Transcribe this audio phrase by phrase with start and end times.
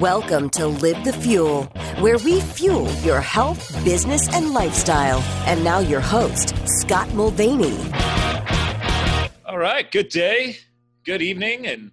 [0.00, 1.64] Welcome to Live the Fuel,
[2.00, 5.20] where we fuel your health, business, and lifestyle.
[5.46, 7.78] And now, your host, Scott Mulvaney.
[9.46, 10.58] All right, good day,
[11.04, 11.90] good evening, and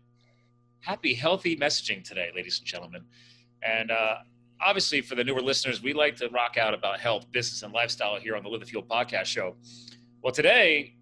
[0.82, 3.06] happy, healthy messaging today, ladies and gentlemen.
[3.64, 4.16] And uh,
[4.62, 8.20] obviously, for the newer listeners, we like to rock out about health, business, and lifestyle
[8.20, 9.56] here on the Live the Fuel podcast show.
[10.22, 10.96] Well, today,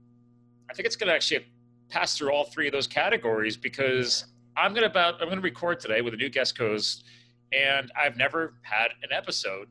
[0.69, 1.47] I think it's going to actually
[1.89, 4.25] pass through all three of those categories because
[4.57, 7.03] I'm gonna about I'm gonna record today with a new guest host,
[7.53, 9.67] and I've never had an episode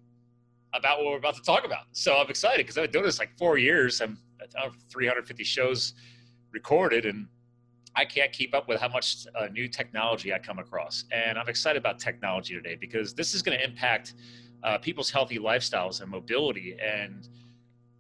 [0.74, 1.86] about what we're about to talk about.
[1.90, 4.00] So I'm excited because I've been doing this like four years.
[4.00, 4.52] I'm at
[4.88, 5.94] 350 shows
[6.52, 7.26] recorded, and
[7.96, 11.04] I can't keep up with how much uh, new technology I come across.
[11.10, 14.14] And I'm excited about technology today because this is going to impact
[14.62, 16.76] uh, people's healthy lifestyles and mobility.
[16.80, 17.28] And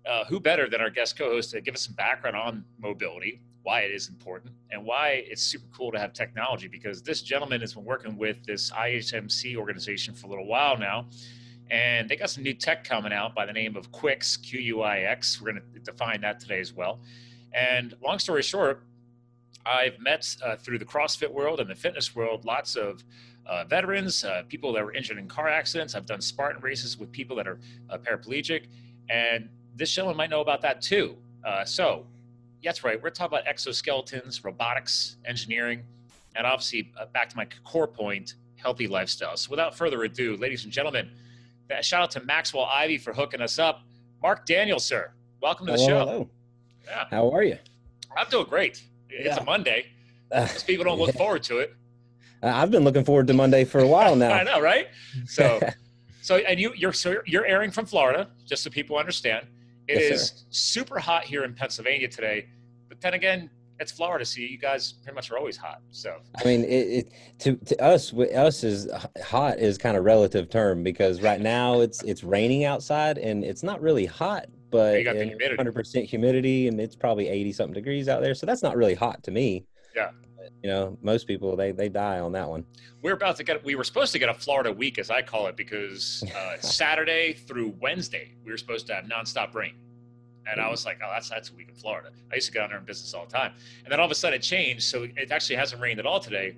[0.08, 3.80] uh, who better than our guest co-host to give us some background on mobility why
[3.80, 7.74] it is important and why it's super cool to have technology because this gentleman has
[7.74, 11.06] been working with this IHMC organization for a little while now.
[11.68, 14.82] And they got some new tech coming out by the name of Quix, Q U
[14.82, 15.40] I X.
[15.40, 17.00] We're going to define that today as well.
[17.52, 18.84] And long story short,
[19.66, 23.02] I've met uh, through the CrossFit world and the fitness world lots of
[23.46, 25.96] uh, veterans, uh, people that were injured in car accidents.
[25.96, 27.58] I've done Spartan races with people that are
[27.90, 28.66] uh, paraplegic.
[29.10, 31.16] And this gentleman might know about that too.
[31.44, 32.06] Uh, so
[32.62, 33.00] that's right.
[33.02, 35.82] We're talking about exoskeletons, robotics, engineering,
[36.34, 39.36] and obviously uh, back to my core point, healthy lifestyle.
[39.36, 41.10] So without further ado, ladies and gentlemen,
[41.80, 43.82] shout out to Maxwell Ivy for hooking us up.
[44.22, 45.98] Mark Daniel, sir, welcome to the hello, show.
[46.06, 46.30] Hello.
[46.86, 47.04] Yeah.
[47.10, 47.58] How are you?
[48.16, 48.82] I'm doing great.
[49.10, 49.42] It's Yeah.
[49.42, 49.86] a Monday.
[50.34, 51.74] Most people don't look forward to it.
[52.42, 54.32] Uh, I've been looking forward to Monday for a while now.
[54.34, 54.88] I know, right?
[55.26, 55.60] So,
[56.22, 59.46] so and you, you're so you're airing from Florida, just so people understand.
[59.88, 60.44] It is Yes, sir.
[60.50, 62.48] super hot here in Pennsylvania today,
[62.88, 65.82] but then again, it's Florida, so you guys pretty much are always hot.
[65.90, 68.88] So, I mean, it, it to to us, us is
[69.22, 73.62] hot is kind of relative term because right now it's it's raining outside and it's
[73.62, 75.16] not really hot, but you got
[75.56, 78.94] hundred percent humidity and it's probably eighty something degrees out there, so that's not really
[78.94, 79.66] hot to me.
[79.94, 80.10] Yeah.
[80.62, 82.64] You know, most people they they die on that one.
[83.02, 83.64] we're about to get.
[83.64, 87.32] We were supposed to get a Florida week, as I call it, because uh, Saturday
[87.32, 89.74] through Wednesday we were supposed to have nonstop rain,
[90.50, 92.62] and I was like, "Oh, that's that's a week in Florida." I used to get
[92.62, 93.52] on there in business all the time,
[93.84, 94.84] and then all of a sudden it changed.
[94.84, 96.56] So it actually hasn't rained at all today,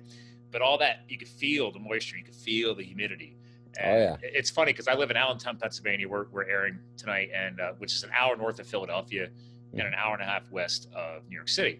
[0.51, 3.35] but all that you could feel the moisture, you could feel the humidity.
[3.81, 4.17] Oh, yeah.
[4.21, 6.09] It's funny because I live in Allentown, Pennsylvania.
[6.09, 9.29] We're, we're airing tonight, and uh, which is an hour north of Philadelphia
[9.73, 11.79] and an hour and a half west of New York City.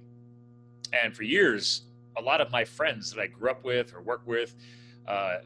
[0.94, 1.84] And for years,
[2.20, 4.56] a lot of my friends that I grew up with or work with,
[5.08, 5.38] uh,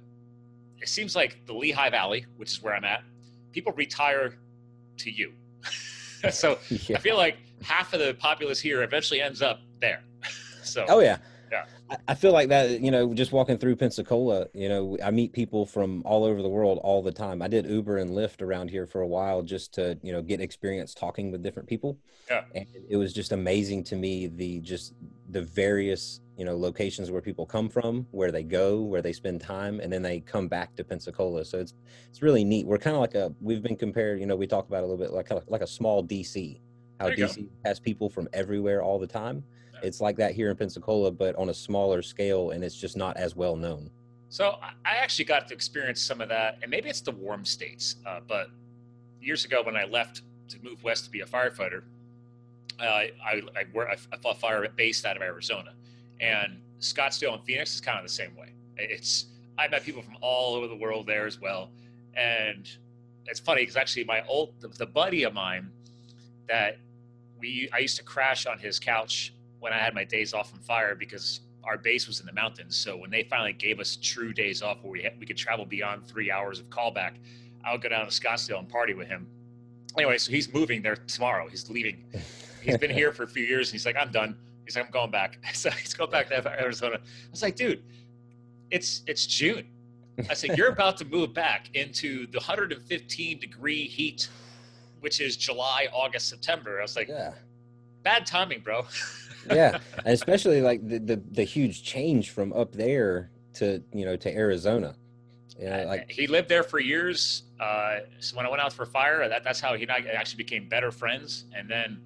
[0.81, 3.03] it seems like the Lehigh Valley, which is where I'm at,
[3.51, 4.35] people retire
[4.97, 5.33] to you.
[6.31, 6.97] so Yeah.
[6.97, 10.03] I feel like half of the populace here eventually ends up there.
[10.63, 11.17] so Oh yeah.
[12.08, 15.66] I- feel like that, you know, just walking through Pensacola, you know, I meet people
[15.66, 17.42] from all over the world all the time.
[17.42, 20.42] I did Uber and Lyft around here for a while just to, you know, get
[20.42, 21.98] experience talking with different people.
[22.30, 22.44] Yeah.
[22.56, 24.94] And it was just amazing to me the just
[25.30, 29.42] the various, you know, locations where people come from, where they go, where they spend
[29.42, 31.44] time, and then they come back to Pensacola.
[31.46, 31.74] So it's
[32.10, 32.66] it's really neat.
[32.66, 35.04] We're kind of like a we've been compared, you know, we talk about a little
[35.04, 36.60] bit like a, like a small DC.
[37.00, 37.25] How you go.
[37.25, 39.44] DC has people from everywhere all the time.
[39.83, 43.17] It's like that here in Pensacola, but on a smaller scale, and it's just not
[43.17, 43.89] as well known.
[44.29, 47.97] So I- actually got to experience some of that, and maybe it's the warm states.
[48.05, 48.49] Uh, but
[49.21, 51.83] years ago, when I left to move west to be a firefighter,
[52.79, 53.41] uh, I I
[54.13, 55.73] I fought fire based out of Arizona,
[56.19, 58.50] and Scottsdale and Phoenix is kind of the same way.
[58.77, 59.27] It's
[59.57, 61.69] I met people from all over the world there as well,
[62.15, 62.67] and
[63.27, 65.69] it's funny because actually my old the, the buddy of mine
[66.47, 66.79] that
[67.39, 69.33] we I used to crash on his couch
[69.63, 72.75] when I had my days off from fire because our base was in the mountains.
[72.75, 75.66] So when they finally gave us true days off where we had, we could travel
[75.66, 77.13] beyond three hours of callback,
[77.63, 79.25] I would go down to Scottsdale and party with him.
[79.97, 81.47] Anyway, so he's moving there tomorrow.
[81.47, 82.03] He's leaving.
[82.62, 83.69] He's been here for a few years.
[83.69, 84.35] And he's like, I'm done.
[84.66, 85.40] He's like, I'm going back.
[85.53, 86.97] So he's going back to Arizona.
[86.97, 87.84] I was like, dude,
[88.69, 89.66] it's it's June.
[90.30, 94.27] I said, you're about to move back into the 115 degree heat,
[95.00, 96.80] which is July, August, September.
[96.80, 97.33] I was like, Yeah,
[98.03, 98.85] bad timing, bro.
[99.50, 104.15] yeah, and especially like the, the the huge change from up there to you know
[104.15, 104.95] to Arizona.
[105.59, 107.44] You know, like he lived there for years.
[107.59, 110.38] Uh, so when I went out for fire, that, that's how he and I actually
[110.38, 111.45] became better friends.
[111.55, 112.01] And then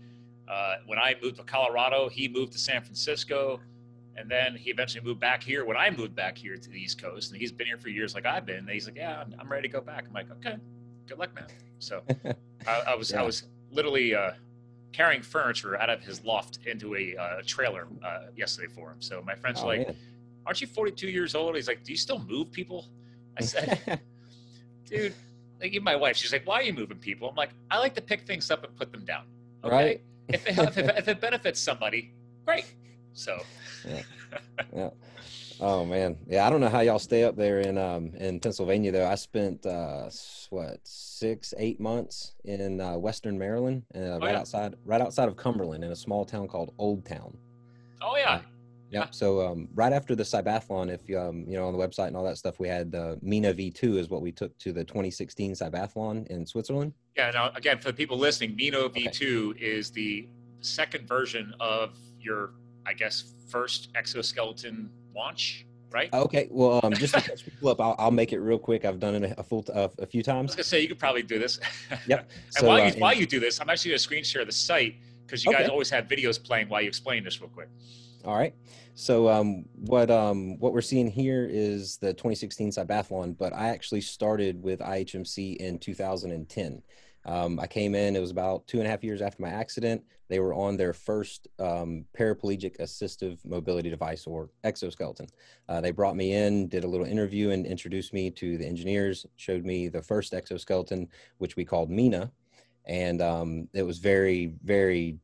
[0.47, 3.61] uh, when I moved to Colorado, he moved to San Francisco.
[4.17, 7.01] And then he eventually moved back here when I moved back here to the East
[7.01, 7.31] Coast.
[7.31, 8.57] And he's been here for years, like I've been.
[8.57, 10.55] And he's like, "Yeah, I'm, I'm ready to go back." I'm like, "Okay,
[11.07, 11.45] good luck, man."
[11.77, 12.01] So
[12.67, 14.31] I, I was I was literally uh,
[14.91, 19.01] carrying furniture out of his loft into a uh, trailer uh, yesterday for him.
[19.01, 19.95] So my friends oh, are like, man.
[20.45, 21.55] aren't you 42 years old?
[21.55, 22.85] He's like, do you still move people?
[23.37, 24.01] I said,
[24.85, 25.13] dude,
[25.59, 27.29] like even my wife, she's like, why are you moving people?
[27.29, 29.23] I'm like, I like to pick things up and put them down.
[29.63, 29.75] Okay?
[29.75, 30.01] Right.
[30.29, 32.11] If it, if, it, if it benefits somebody,
[32.45, 32.65] great.
[33.13, 33.41] So,
[34.73, 34.89] yeah.
[35.59, 36.45] Oh man, yeah.
[36.45, 39.07] I don't know how y'all stay up there in um in Pennsylvania though.
[39.07, 40.09] I spent uh
[40.49, 44.39] what six eight months in uh, Western Maryland, uh, right yeah.
[44.39, 47.35] outside right outside of Cumberland, in a small town called Old Town.
[48.01, 48.41] oh yeah,
[48.91, 49.07] yeah.
[49.11, 52.17] So um, right after the Cybathlon, if you um, you know on the website and
[52.17, 55.53] all that stuff, we had uh, Mina V2 is what we took to the 2016
[55.53, 56.93] Cybathlon in Switzerland.
[57.15, 57.31] yeah.
[57.31, 60.27] Now again, for the people listening, Mina V2 is the
[60.61, 62.51] second version of your,
[62.85, 66.13] I guess, first exoskeleton launch, right?
[66.13, 66.47] Okay.
[66.49, 68.85] Well, um, just to catch people up, I'll, I'll make it real quick.
[68.85, 70.51] I've done it a, a full uh, a few times.
[70.51, 71.59] I was gonna say you could probably do this.
[72.07, 72.29] Yep.
[72.29, 74.51] and So, while uh, you while you do this, I'm actually gonna screen share the
[74.51, 77.69] site because you guys always have videos playing while you explain this real quick.
[78.23, 78.53] All right.
[78.95, 84.01] So um, what um, what we're seeing here is the 2016 Cybathlon, but I actually
[84.01, 86.81] started with IHMC in 2010.
[87.27, 90.01] Um, I came in; it was about two and a half years after my accident.
[90.29, 95.27] They were on their first um, paraplegic assistive mobility device, or exoskeleton.
[95.69, 99.25] Uh, they brought me in, did a little interview, and introduced me to the engineers.
[99.35, 101.07] Showed me the first exoskeleton,
[101.37, 102.31] which we called Mina,
[102.85, 105.19] and um, it was very, very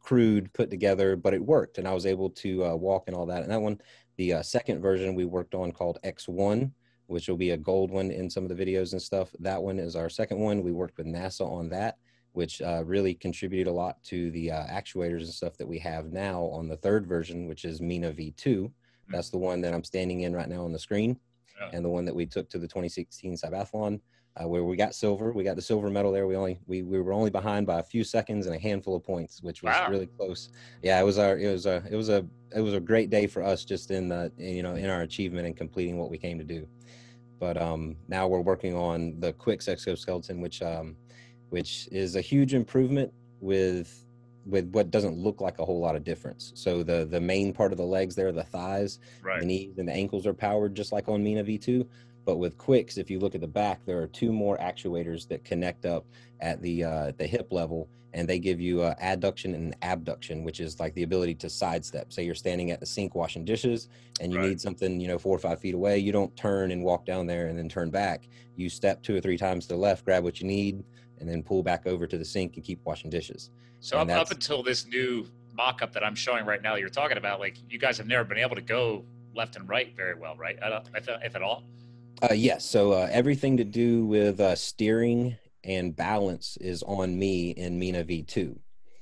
[0.00, 3.26] crude put together, but it worked, and I was able to uh, walk and all
[3.26, 3.42] that.
[3.42, 3.80] And that one,
[4.16, 6.70] the uh, second version we worked on called X1,
[7.08, 9.30] which will be a gold one in some of the videos and stuff.
[9.40, 10.62] That one is our second one.
[10.62, 11.96] We worked with NASA on that,
[12.32, 16.12] which uh, really contributed a lot to the uh, actuators and stuff that we have
[16.12, 18.70] now on the third version, which is Mina V2.
[19.10, 21.18] That's the one that I'm standing in right now on the screen,
[21.58, 21.70] Yeah.
[21.72, 24.00] and the one that we took to the 2016 Cybathlon
[24.36, 25.32] uh, where we got silver.
[25.32, 26.26] We got the silver medal there.
[26.26, 29.02] We only we, we were only behind by a few seconds and a handful of
[29.02, 29.88] points, which was Wow.
[29.90, 30.50] really close.
[30.82, 33.26] Yeah, it was our it was a it was a it was a great day
[33.26, 36.36] for us just in the you know in our achievement and completing what we came
[36.38, 36.68] to do.
[37.38, 40.96] But um, now we're working on the Quix exoskeleton, which um,
[41.50, 44.04] which is a huge improvement with
[44.46, 46.52] with what doesn't look like a whole lot of difference.
[46.54, 49.40] So the the main part of the legs there, the thighs, Right.
[49.40, 51.86] the knees and the ankles are powered just like on Mina V2.
[52.24, 55.44] But with Quix, if you look at the back, there are two more actuators that
[55.44, 56.04] connect up
[56.40, 60.60] at the uh, the hip level, and they give you uh, adduction and abduction, which
[60.60, 62.12] is like the ability to sidestep.
[62.12, 63.88] Say you're standing at the sink washing dishes,
[64.20, 64.48] and you Right.
[64.48, 65.98] need something, you know, four or five feet away.
[65.98, 68.28] You don't turn and walk down there and then turn back.
[68.56, 70.82] You step two or three times to the left, grab what you need,
[71.20, 73.50] and then pull back over to the sink and keep washing dishes.
[73.80, 77.40] So up, up until this new mock-up that I'm showing right now, you're talking about,
[77.40, 79.04] like you guys have never been able to go
[79.34, 80.58] left and right very well, right?
[80.94, 81.62] If, if at all.
[82.22, 82.64] Uh, yes.
[82.64, 88.04] So uh, everything to do with uh, steering and balance is on me in Mina
[88.04, 88.56] V2.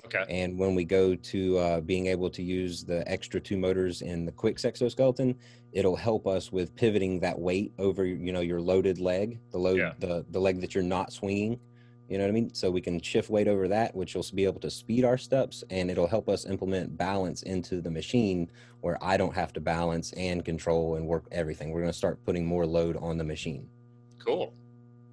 [0.06, 0.25] Okay.
[0.29, 4.25] And when we go to uh, being able to use the extra two motors in
[4.25, 5.35] the Quix exoskeleton,
[5.73, 9.79] it'll help us with pivoting that weight over, you know, your loaded leg, the load,
[9.79, 9.94] Yeah.
[9.99, 11.58] the the leg that you're not swinging.
[12.08, 12.55] You know what I mean?
[12.55, 15.64] So we can shift weight over that, which will be able to speed our steps,
[15.70, 18.49] and it'll help us implement balance into the machine,
[18.81, 21.73] where I don't have to balance and control and work everything.
[21.73, 23.69] We're going to start putting more load on the machine,
[24.25, 24.52] Cool.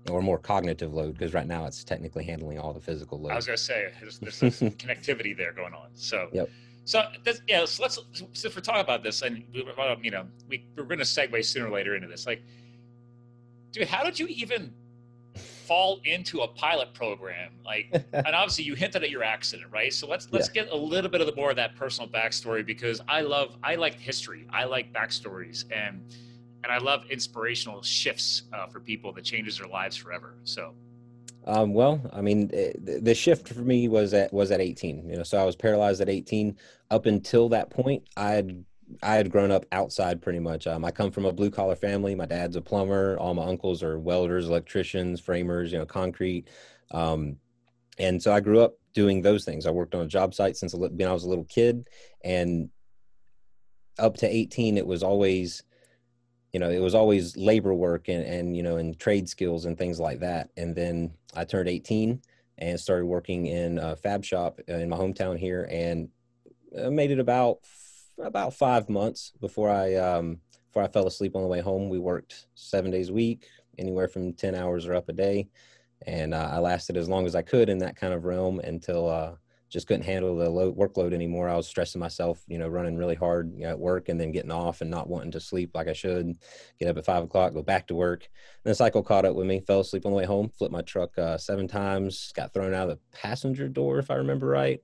[0.09, 3.31] Or more cognitive load, because right now it's technically handling all the physical load.
[3.31, 5.89] I was gonna say there's, there's some connectivity there going on.
[5.93, 6.29] So.
[6.33, 6.49] Yep.
[6.85, 7.97] So this, yeah, so let's
[8.33, 9.65] since we're talking about this, and we,
[10.01, 12.27] you know, we we're gonna segue sooner or later into this.
[12.27, 12.43] Like,
[13.71, 14.73] dude, how did you even
[15.35, 17.53] fall into a pilot program?
[17.65, 19.93] Like, and obviously you hinted at your accident, right?
[19.93, 22.99] So let's let's get a little bit of the more of that personal backstory because
[23.07, 26.03] I love I like history, I like backstories, and
[26.63, 30.35] and I love inspirational shifts uh, for people that changes their lives forever.
[30.43, 30.73] So
[31.45, 35.09] Um, well, I mean, eh, the shift for me was at was at 18.
[35.09, 36.57] You know, so I was paralyzed at 18.
[36.89, 38.63] Up until that point, I had
[39.01, 40.67] I had grown up outside pretty much.
[40.67, 42.15] Um, I come from a blue collar family.
[42.15, 43.17] My dad's a plumber.
[43.17, 45.71] All my uncles are welders, electricians, framers.
[45.71, 46.47] You know, concrete.
[46.91, 47.37] Um,
[47.99, 49.65] and so I grew up doing those things.
[49.65, 51.87] I worked on a job site since when I was a little kid,
[52.23, 52.69] and
[53.99, 55.63] up to 18, it was always
[56.53, 59.75] you know, it was always labor work and, and, you know, and trade skills and
[59.75, 60.49] things like that.
[60.55, 62.21] And then I turned 18
[62.59, 66.09] and started working in a fab shop in my hometown here and
[66.79, 67.59] I made it about,
[68.19, 71.89] about five months before I, um, before I fell asleep on the way home.
[71.89, 73.47] We worked seven days a week,
[73.79, 75.49] anywhere from 10 hours or up a day.
[76.05, 79.09] And uh, I lasted as long as I could in that kind of realm until,
[79.09, 79.33] uh,
[79.73, 81.49] just couldn't handle the load, workload anymore.
[81.49, 84.31] I was stressing myself, you know, running really hard you know, at work and then
[84.31, 86.37] getting off and not wanting to sleep like I should.
[86.79, 88.29] Get up at five o'clock, go back to work.
[88.63, 89.61] And the cycle caught up with me.
[89.61, 90.47] Fell asleep on the way home.
[90.47, 92.31] Flipped my truck uh, seven times.
[92.35, 94.79] Got thrown out of the passenger door, if I remember right.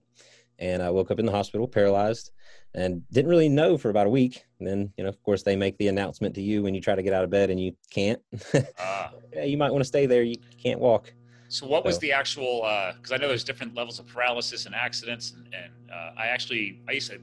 [0.57, 2.31] and I woke up in the hospital, paralyzed,
[2.73, 4.43] and didn't really know for about a week.
[4.59, 6.95] And then, you know, of course, they make the announcement to you when you try
[6.95, 8.21] to get out of bed and you can't.
[8.53, 10.23] uh, yeah, you might want to stay there.
[10.23, 11.13] You can't walk.
[11.49, 12.61] So, what was the actual?
[12.95, 16.27] Because uh, I know there's different levels of paralysis and accidents, and, and uh, I
[16.27, 17.19] actually I used to.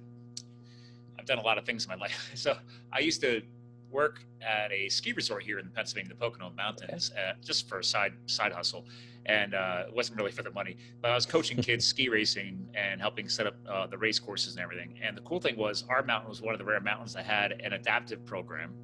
[1.16, 2.56] I've done a lot of things in my life, so
[2.92, 3.40] I used to
[3.88, 7.30] work at a ski resort here in Pennsylvania, the Pocono Mountains, okay.
[7.30, 8.84] uh, just for a side side hustle,
[9.26, 10.76] and uh, it wasn't really for the money.
[11.00, 14.56] But I was coaching kids ski racing and helping set up uh, the race courses
[14.56, 14.98] and everything.
[15.00, 17.52] And the cool thing was, our mountain was one of the rare mountains that had
[17.52, 18.74] an adaptive program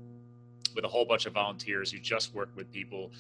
[0.75, 3.11] with a whole bunch of volunteers who just worked with people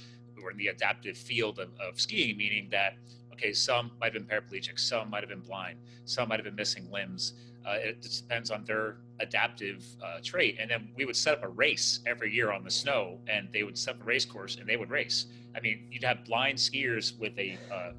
[0.42, 2.96] who were in the adaptive field of, of skiing, meaning that
[3.32, 6.54] okay, some might have been paraplegic, some might have been blind, some might have been
[6.54, 7.34] missing limbs.
[7.66, 10.56] Uh, it depends on their adaptive uh, trait.
[10.60, 13.62] And then we would set up a race every year on the snow, and they
[13.62, 15.26] would set up a race course, and they would race.
[15.56, 17.92] I mean, you'd have blind skiers with a uh,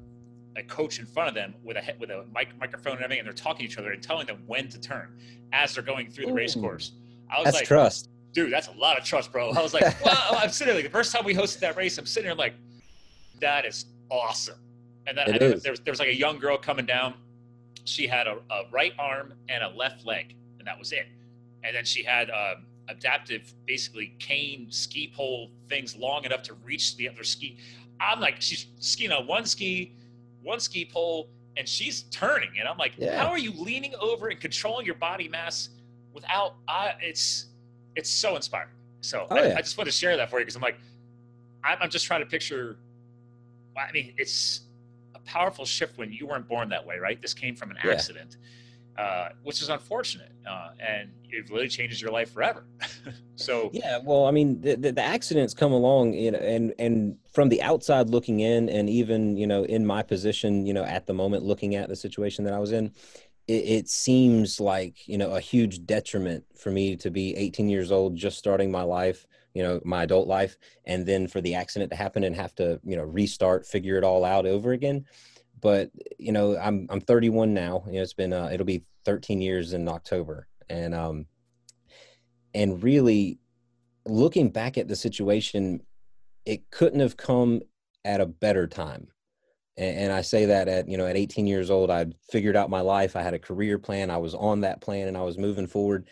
[0.56, 3.26] a coach in front of them with a with a mic- microphone and everything, and
[3.26, 5.18] they're talking to each other and telling them when to turn
[5.52, 6.92] as they're going through the Ooh, race course.
[7.30, 8.52] I was that's like, trust, dude.
[8.52, 9.50] That's a lot of trust, bro.
[9.50, 10.38] I was like, wow.
[10.38, 12.54] I'm sitting there, like the first time we hosted that race, I'm sitting there like,
[13.40, 14.58] that is awesome.
[15.06, 17.14] And then there was, there was like a young girl coming down
[17.84, 21.06] she had a, a, right arm and a left leg, and that was it.
[21.62, 26.96] And then she had um, adaptive, basically cane ski pole things long enough to reach
[26.96, 27.58] the other ski.
[28.00, 29.92] I'm like, she's skiing on one ski,
[30.42, 32.50] one ski pole, and she's turning.
[32.58, 33.22] And I'm like, yeah.
[33.22, 35.68] how are you leaning over and controlling your body mass
[36.12, 36.56] without?
[36.66, 37.46] I, it's
[37.96, 38.70] it's so inspiring.
[39.00, 39.54] So oh, I, yeah.
[39.58, 40.78] I, just want to share that for you because I'm like,
[41.62, 42.78] I'm, I'm just trying to picture.
[43.76, 44.62] I mean, it's
[45.14, 47.20] a powerful shift when you weren't born that way, right?
[47.20, 47.92] This came from an yeah.
[47.92, 48.36] accident,
[48.96, 52.64] uh, which is unfortunate, uh, and it really changes your life forever.
[53.36, 57.16] so yeah, well, I mean, the, the, the, accidents come along, you know, and and
[57.32, 61.06] from the outside looking in, and even you know, in my position, you know, at
[61.06, 62.92] the moment, looking at the situation that I was in.
[63.46, 67.92] It, it seems like you know a huge detriment for me to be 18 years
[67.92, 71.90] old, just starting my life, you know my adult life and then for the accident
[71.90, 75.04] to happen and have to you know restart figure it all out over again.
[75.60, 79.40] But you know i'm i'm 31 now you know it's been uh, it'll be 13
[79.40, 81.26] years in october and um
[82.54, 83.38] and really
[84.06, 85.80] looking back at the situation
[86.44, 87.62] it couldn't have come
[88.04, 89.08] at a better time
[89.76, 92.70] and, and i say that at you know at 18 years old i'd figured out
[92.70, 95.38] my life i had a career plan i was on that plan and i was
[95.38, 96.08] moving forward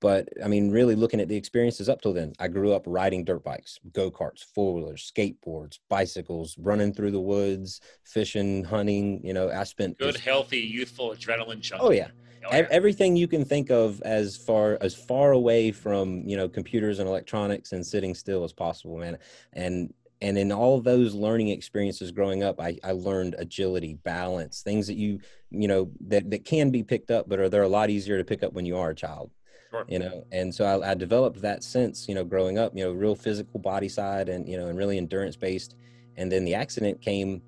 [0.00, 3.22] but I mean, really looking at the experiences up till then, I grew up riding
[3.24, 9.20] dirt bikes, go karts, four wheelers, skateboards, bicycles, running through the woods, fishing, hunting.
[9.22, 11.84] You know, I spent good, just, healthy, youthful adrenaline junkie.
[11.84, 12.08] Oh yeah.
[12.46, 12.66] Oh, yeah.
[12.70, 17.06] Everything you can think of as far as far away from you know computers and
[17.06, 19.18] electronics and sitting still as possible, man.
[19.52, 24.86] And and in all those learning experiences growing up I, I learned agility balance things
[24.86, 27.90] that you you know that, that can be picked up but are they're a lot
[27.90, 29.30] easier to pick up when you are a child
[29.70, 29.84] Sure.
[29.86, 32.90] You know, and so I, I, developed that sense, you know, growing up, you know,
[32.90, 35.76] real physical body side and, you know, and really endurance based.
[36.16, 37.40] And then the accident came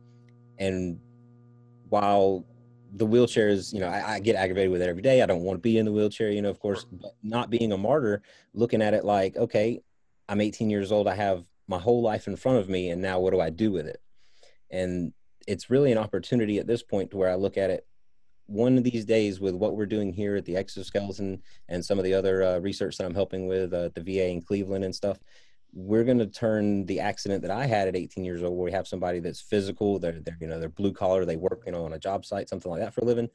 [0.58, 1.00] and
[1.88, 2.44] while
[2.94, 5.22] the wheelchair is, you know, I, I, get aggravated with it every day.
[5.22, 7.72] I don't want to be in the wheelchair, you know, of course, but not being
[7.72, 8.22] a martyr,
[8.54, 9.80] looking at it like, okay,
[10.28, 11.08] I'm 18 years old.
[11.08, 12.90] I have my whole life in front of me.
[12.90, 14.00] And now what do I do with it?
[14.70, 15.12] And
[15.48, 17.86] it's really an opportunity at this point to where I look at it
[18.46, 22.04] one of these days with what we're doing here at the exoskeleton and some of
[22.04, 24.94] the other uh, research that I'm helping with uh, at the VA in Cleveland and
[24.94, 25.18] stuff,
[25.72, 28.72] we're going to turn the accident that I had at 18 years old, where we
[28.72, 31.84] have somebody that's physical, they're, they're you know they're blue collar, they work you know
[31.86, 33.30] on a job site, something like that for a living.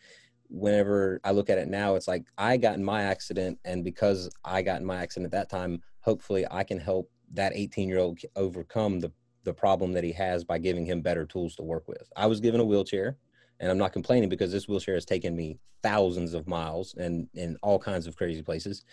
[0.50, 4.30] Whenever I look at it now, it's like I got in my accident, and because
[4.46, 8.00] I got in my accident at that time, hopefully I can help that 18 year
[8.00, 9.12] old overcome the
[9.44, 12.12] the problem that he has by giving him better tools to work with.
[12.18, 13.16] I was given a wheelchair
[13.62, 17.58] and I'm not complaining because this wheelchair has taken me thousands of miles and in
[17.64, 18.84] all kinds of crazy places.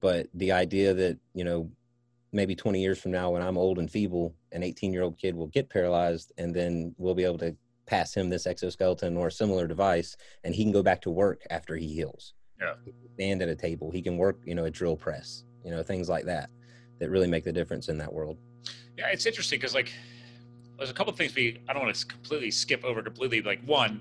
[0.00, 1.70] But the idea that you know
[2.32, 5.34] maybe 20 years from now when I'm old and feeble, an 18 year old kid
[5.34, 9.32] will get paralyzed, and then we'll be able to pass him this exoskeleton or a
[9.32, 12.34] similar device, and he can go back to work after he heals.
[12.60, 12.74] Yeah,
[13.14, 13.90] stand at a table.
[13.90, 15.44] He can work, you know, a drill press.
[15.64, 16.50] You know, things like that
[16.98, 18.36] that really make the difference in that world.
[18.96, 19.92] Yeah, it's interesting because like
[20.76, 23.42] there's a couple of things we I don't want to completely skip over completely.
[23.42, 24.00] Like one,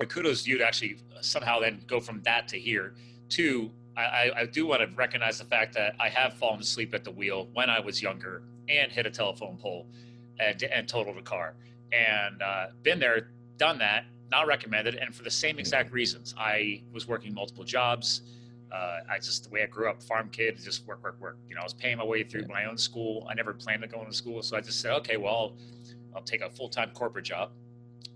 [0.00, 2.94] uh, kudos to you to actually uh, somehow then go from that to here.
[3.28, 7.04] Two, I, I do want to recognize the fact that I have fallen asleep at
[7.04, 9.86] the wheel when I was younger and hit a telephone pole
[10.38, 11.54] and, and totaled a car
[11.92, 15.94] and uh, been there, done that, not recommended, and for the same exact mm.
[15.94, 16.34] reasons.
[16.38, 18.22] I was working multiple jobs.
[18.72, 21.36] Uh, I just the way I grew up, farm kid, just work, work, work.
[21.46, 23.26] You know, I was paying my way through my own school.
[23.30, 25.52] I never planned on going to school, so I just said, okay, well, I'll,
[26.16, 27.50] I'll take a full time corporate job.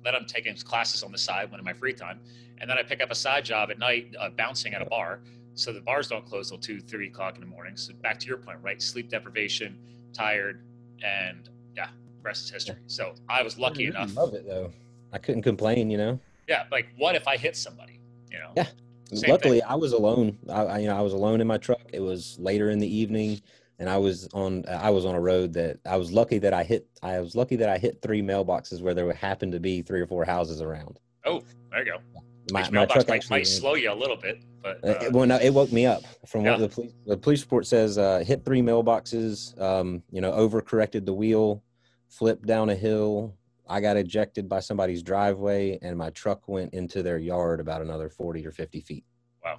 [0.02, 2.20] then I'm taking classes on the side when in my free time,
[2.58, 5.20] and then I pick up a side job at night, uh, bouncing at a bar.
[5.54, 7.76] So the bars don't close till two, three o'clock in the morning.
[7.76, 8.80] So back to your point, right?
[8.80, 9.78] Sleep deprivation,
[10.14, 10.62] tired,
[11.04, 11.88] and yeah,
[12.22, 12.76] rest is history.
[12.86, 13.96] So I was lucky enough.
[13.96, 14.24] I really enough.
[14.24, 14.72] Love it though.
[15.12, 15.90] I couldn't complain.
[15.90, 16.20] You know.
[16.48, 18.00] Yeah, like what if I hit somebody?
[18.30, 18.52] You know.
[18.56, 18.66] Yeah.
[19.12, 19.68] Same Luckily, thing.
[19.68, 20.38] I was alone.
[20.48, 21.80] I, I, you know, I was alone in my truck.
[21.92, 23.40] It was later in the evening,
[23.78, 24.64] and I was on.
[24.68, 26.86] I was on a road that I was lucky that I hit.
[27.02, 30.06] I was lucky that I hit three mailboxes where there happened to be three or
[30.06, 30.98] four houses around.
[31.24, 31.98] Oh, there you go.
[32.52, 33.38] My, Each my mailbox truck might, actually.
[33.38, 35.84] might slow you a little bit, but Uh, uh, it- well, no, it woke me
[35.86, 36.52] up from Yeah.
[36.52, 37.98] what the police, the police report says.
[37.98, 39.60] Uh, hit three mailboxes.
[39.60, 41.62] Um, you know, overcorrected the wheel,
[42.08, 43.34] flipped down a hill.
[43.68, 48.08] I got ejected by somebody's driveway, and my truck went into their yard about another
[48.08, 49.04] forty or fifty feet.
[49.44, 49.58] Wow.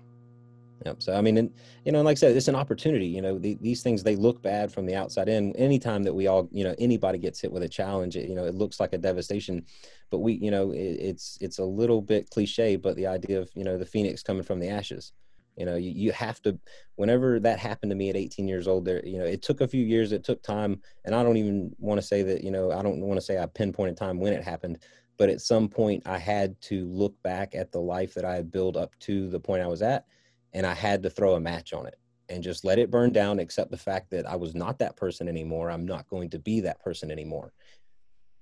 [0.86, 1.02] Yep.
[1.02, 1.52] So I mean, and,
[1.86, 3.08] you know, and like I said, it's an opportunity.
[3.08, 5.56] You know, the, these things they look bad from the outside in.
[5.56, 8.46] Anytime that we all, you know, anybody gets hit with a challenge, it, you know,
[8.46, 9.66] it looks like a devastation.
[10.12, 13.50] But we, you know, it, it's it's a little bit cliche, but the idea of
[13.56, 15.14] you know the phoenix coming from the ashes.
[15.58, 16.58] You know, you, you have to.
[16.96, 19.68] Whenever that happened to me at 18 years old, there, you know, it took a
[19.68, 20.12] few years.
[20.12, 22.44] It took time, and I don't even want to say that.
[22.44, 24.80] You know, I don't want to say I pinpointed time when it happened.
[25.18, 28.52] But at some point, I had to look back at the life that I had
[28.52, 30.06] built up to the point I was at,
[30.54, 31.96] and I had to throw a match on it
[32.30, 33.40] and just let it burn down.
[33.40, 35.72] Accept the fact that I was not that person anymore.
[35.72, 37.52] I'm not going to be that person anymore.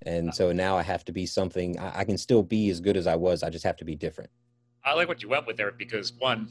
[0.06, 1.80] And so now I have to be something.
[1.80, 3.42] I, I can still be as good as I was.
[3.42, 4.30] I just have to be different.
[4.84, 6.50] I like what you went with there because one,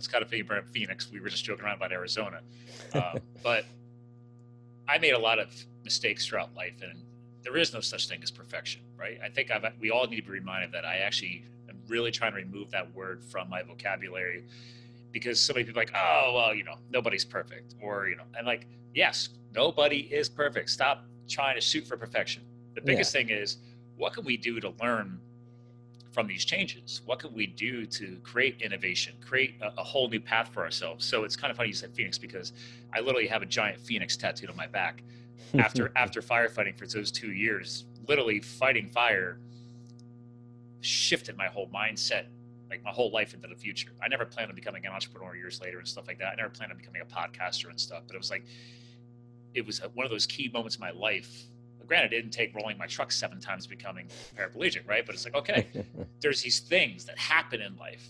[0.00, 1.10] it's kind of favorite Phoenix.
[1.12, 2.40] We were just joking around about Arizona,
[2.94, 3.66] uh, but
[4.88, 5.54] I made a lot of
[5.84, 7.02] mistakes throughout life, and
[7.42, 9.18] there is no such thing as perfection, right?
[9.22, 12.32] I think I've, we all need to be reminded that I actually am really trying
[12.32, 14.44] to remove that word from my vocabulary
[15.12, 18.24] because so many people are like, oh well, you know, nobody's perfect, or you know,
[18.38, 20.70] and like, yes, nobody is perfect.
[20.70, 22.42] Stop trying to shoot for perfection.
[22.74, 23.58] The biggest thing is,
[23.98, 25.20] what can we do to learn
[26.12, 27.02] from these changes?
[27.04, 31.04] What can we do to create innovation, create a, a whole new path for ourselves?
[31.04, 32.52] So it's kind of funny you said Phoenix because
[32.92, 35.02] I literally have a giant Phoenix tattooed on my back
[35.54, 37.84] after after firefighting for those two years.
[38.08, 39.38] Literally fighting fire
[40.80, 42.24] shifted my whole mindset,
[42.68, 43.90] like my whole life into the future.
[44.02, 46.32] I never planned on becoming an entrepreneur years later and stuff like that.
[46.32, 48.44] I never planned on becoming a podcaster and stuff, but it was like
[49.54, 51.44] it was one of those key moments in my life.
[51.90, 54.06] Granted, it didn't take rolling my truck seven times becoming
[54.38, 55.04] paraplegic, right?
[55.04, 55.66] But it's like, okay,
[56.20, 58.06] there's these things that happen in life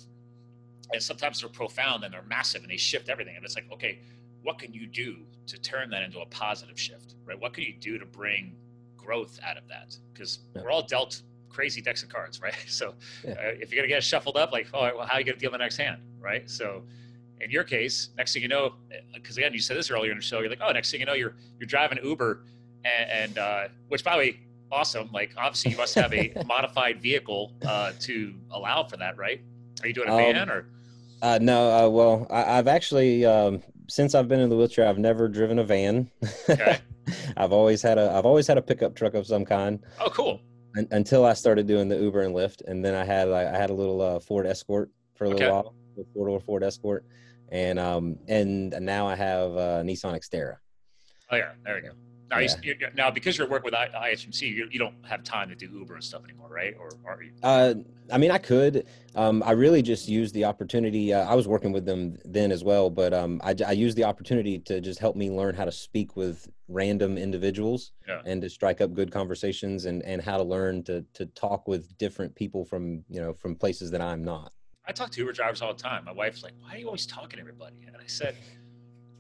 [0.93, 4.01] and sometimes they're profound and they're massive and they shift everything and it's like okay
[4.43, 7.73] what can you do to turn that into a positive shift right what can you
[7.81, 8.57] do to bring
[8.97, 10.63] growth out of that because Yeah.
[10.63, 13.31] we're all dealt crazy decks of cards right so Yeah.
[13.35, 15.37] uh, if you're going to get shuffled up like oh well how are you going
[15.39, 16.83] to deal the next hand right so
[17.41, 18.75] in your case next thing you know
[19.15, 21.07] because again you said this earlier in the show you're like oh next thing you
[21.07, 22.43] know you're you're driving uber
[22.85, 24.41] and, and uh, which by the way
[24.73, 29.41] awesome like obviously you must have a modified vehicle uh, to allow for that right
[29.83, 30.67] are you doing a Um, van or
[31.23, 34.99] Uh, no, uh, well, I, I've actually um, since I've been in the wheelchair, I've
[34.99, 36.11] never driven a van.
[36.49, 36.79] Okay.
[37.37, 40.41] I've always had a I've always had a pickup truck of some kind oh cool
[40.79, 43.57] un, until I started doing the Uber and Lyft, and then I had like I
[43.59, 45.51] had a little uh, Ford Escort for a little Okay.
[45.53, 47.05] while, a four door Ford Escort,
[47.51, 50.57] and um and now I have a Nissan Xterra.
[51.33, 51.93] oh yeah there we go
[52.31, 55.49] now, you, you, now because you're working with I, IHMC you, you don't have time
[55.49, 57.75] to do Uber and stuff anymore right or are you Uh,
[58.13, 58.87] I mean, I could.
[59.15, 61.15] Um, I really just used the opportunity.
[61.15, 64.03] Uh, I was working with them then as well, but um, I, I used the
[64.03, 68.21] opportunity to just help me learn how to speak with random individuals Yeah.
[68.27, 71.97] and to strike up good conversations and, and how to learn to to talk with
[71.99, 74.53] different people from you know from places that I'm not.
[74.87, 76.05] I talk to Uber drivers all the time.
[76.05, 78.35] My wife's like, "Why are you always talking to everybody?" And I said,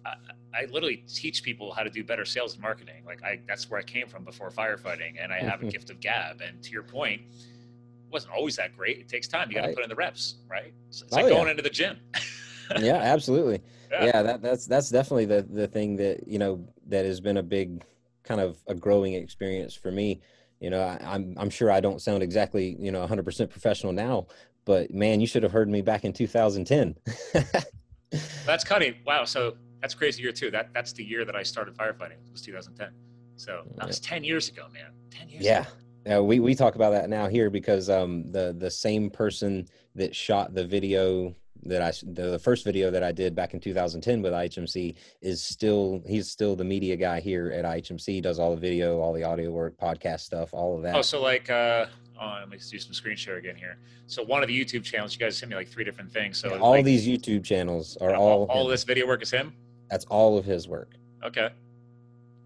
[0.04, 0.14] I,
[0.54, 3.04] "I literally teach people how to do better sales and marketing.
[3.06, 5.68] Like, I that's where I came from before firefighting, and I have a mm-hmm.
[5.68, 6.40] gift of gab.
[6.40, 8.98] And to your point, it wasn't always that great.
[8.98, 9.48] It takes time.
[9.48, 9.76] You got to Right.
[9.76, 10.72] put in the reps, right?
[10.88, 11.30] It's, it's Oh, like yeah.
[11.30, 11.98] going into the gym.
[12.80, 13.62] yeah, absolutely.
[13.90, 14.04] Yeah.
[14.06, 17.42] Yeah, that, that's that's definitely the the thing that you know that has been a
[17.42, 17.84] big
[18.22, 20.20] kind of a growing experience for me.
[20.60, 24.26] You know, I, I'm I'm sure I don't sound exactly you know 100% professional now,
[24.64, 26.94] but man, you should have heard me back in 2010.
[28.46, 28.94] That's cutting.
[29.06, 29.24] Wow.
[29.24, 30.50] So that's crazy year too.
[30.50, 32.12] That that's the year that I started firefighting.
[32.12, 32.90] It was 2010.
[33.36, 34.90] So that was 10 years ago, man.
[35.10, 35.44] 10 years.
[35.44, 35.62] yeah.
[35.62, 35.70] Ago.
[36.06, 40.16] Yeah, we, we talk about that now here because um, the the same person that
[40.16, 44.22] shot the video that I the, the first video that I did back in 2010
[44.22, 48.06] with IHMC is still he's still the media guy here at IHMC.
[48.06, 50.94] He does all the video, all the audio work, podcast stuff, all of that.
[50.94, 51.86] Oh, so like, uh,
[52.20, 53.76] oh, let me do some screen share again here.
[54.06, 56.38] So one of the YouTube channels, you guys sent me like three different things.
[56.38, 59.30] So Yeah, all like, these YouTube channels are all, all all this video work is
[59.30, 59.52] him.
[59.90, 60.94] That's all of his work.
[61.24, 61.50] Okay.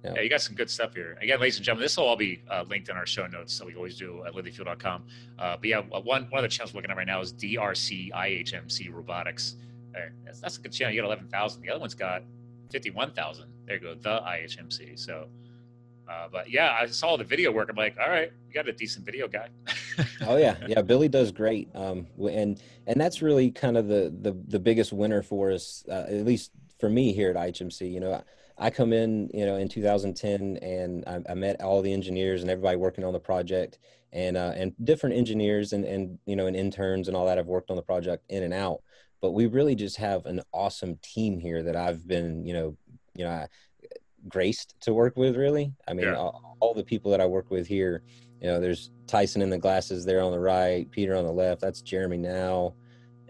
[0.04, 0.20] Yeah.
[0.20, 1.16] you got some good stuff here.
[1.22, 3.64] Again, ladies and gentlemen, this will all be uh, linked in our show notes, so
[3.64, 5.04] we always do at LilyFuel.com.
[5.38, 8.12] Uh, but yeah, one one of the channels we're looking at right now is DRC
[8.12, 9.56] IHMC Robotics.
[10.24, 10.92] That's, that's, a good channel.
[10.92, 11.62] You got eleven thousand.
[11.62, 12.22] The other one's got
[12.70, 13.46] fifty-one thousand.
[13.64, 14.98] There you go, the IHMC.
[14.98, 15.26] So,
[16.10, 17.70] uh, but yeah, I saw the video work.
[17.70, 19.48] I'm like, all right, you got a decent video guy.
[20.26, 20.82] oh yeah, yeah.
[20.82, 25.22] Billy does great, um, and and that's really kind of the the the biggest winner
[25.22, 27.92] for us, uh, at least for me here at IHMC.
[27.92, 28.22] You know.
[28.56, 32.48] I come in, you know, in 2010, and I, I, met all the engineers and
[32.48, 33.80] everybody working on the project,
[34.12, 37.48] and uh, and different engineers and and you know and interns and all that have
[37.48, 38.80] worked on the project in and out.
[39.20, 42.76] But we really just have an awesome team here that I've been, you know,
[43.14, 43.46] you know,
[44.28, 45.36] graced to work with.
[45.36, 46.14] Really, I mean, yeah.
[46.14, 48.02] all, all the people that I work with here,
[48.40, 51.60] you know, there's Tyson in the glasses there on the right, Peter on the left.
[51.60, 52.74] That's Jeremy now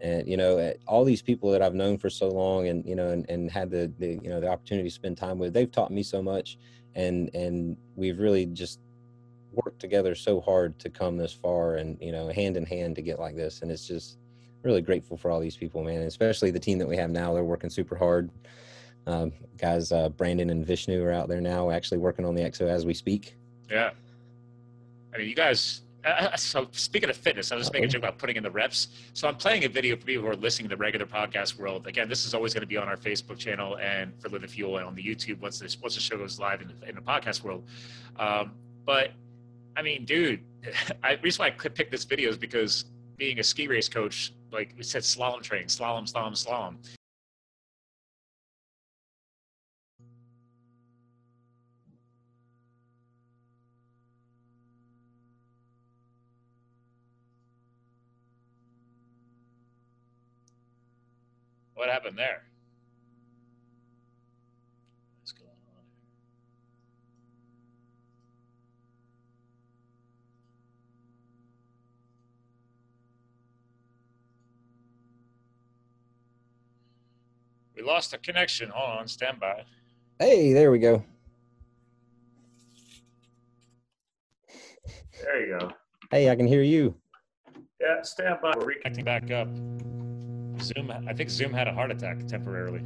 [0.05, 3.09] and you know all these people that i've known for so long and you know
[3.09, 5.91] and, and had the, the you know the opportunity to spend time with they've taught
[5.91, 6.59] me so much
[6.95, 8.79] and and we've really just
[9.53, 13.03] worked together so hard to come this far and you know hand in hand to
[13.03, 13.63] get like this.
[13.63, 14.19] And it's just
[14.63, 17.35] really grateful for all these people man especially the team that we have now.
[17.35, 18.31] They're working super hard.
[19.07, 22.63] Um, guys uh, brandon and vishnu are out there now actually working on the exo
[22.63, 23.37] as we speak.
[23.71, 23.91] Yeah.
[25.15, 28.03] I mean you guys uh, so speaking of fitness, I was just making a joke
[28.03, 28.89] about putting in the reps.
[29.13, 31.87] So I'm playing a video for people who are listening to the regular podcast world.
[31.87, 34.49] Again, this is always going to be on our Facebook channel and for Live the
[34.49, 37.01] Fuel and on the YouTube once this once the show goes live in, in the
[37.01, 37.65] podcast world.
[38.19, 38.53] Um,
[38.85, 39.13] but
[39.77, 40.41] I mean, dude,
[41.03, 42.85] I reason why I picked this video is because
[43.17, 46.77] being a ski race coach, like we said, slalom training, slalom, slalom, slalom.
[61.85, 62.43] What happened there?
[65.21, 65.85] What's going on
[77.75, 77.85] here?
[77.85, 78.71] We lost a connection.
[78.71, 79.65] Hold on, stand by.
[80.19, 81.05] Hey, there we go.
[85.23, 85.71] There you go.
[86.11, 86.95] Hey, I can hear you.
[87.81, 88.53] Yeah, stand by.
[88.57, 89.49] We're reconnecting back up.
[90.63, 92.83] Zoom, I think Zoom had a heart attack temporarily.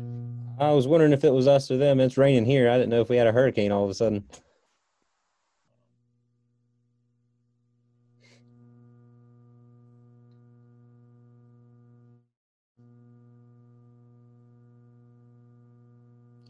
[0.59, 2.01] I was wondering if it was us or them.
[2.01, 2.69] It's raining here.
[2.71, 4.25] I didn't know if we had a hurricane all of a sudden.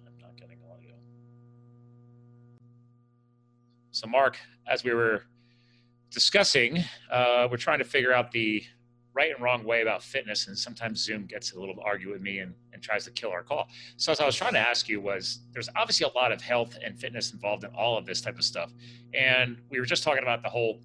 [0.06, 0.94] I'm not getting audio.
[3.90, 5.24] So, Mark, as we were
[6.10, 6.78] discussing,
[7.10, 8.62] uh, we're trying to figure out the
[9.14, 12.38] right and wrong way about fitness, and sometimes Zoom gets a little argue with me
[12.38, 13.68] and, and tries to kill our call.
[13.96, 16.76] So, as I was trying to ask you, was there's obviously a lot of health
[16.84, 18.72] and fitness involved in all of this type of stuff,
[19.14, 20.80] and we were just talking about the whole,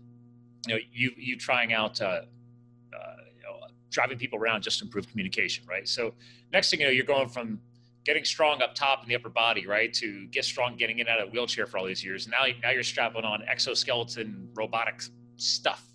[0.68, 2.02] you know, you you trying out.
[2.02, 5.88] Uh, uh, you know, driving people around just to improve communication, right?
[5.88, 6.14] So
[6.52, 7.60] next thing you know, you're going from
[8.06, 11.22] getting strong up top in the upper body, right, to get strong getting in out
[11.22, 12.28] of a wheelchair for all these years.
[12.28, 15.02] Now, now you're strapping on exoskeleton robotic
[15.38, 15.86] stuff.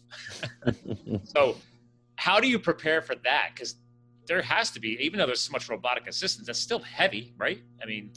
[1.25, 1.57] so
[2.17, 3.51] how do you prepare for that?
[3.55, 3.77] Because
[4.27, 7.61] there has to be, even though there's so much robotic assistance, that's still heavy, right?
[7.83, 8.13] I mean,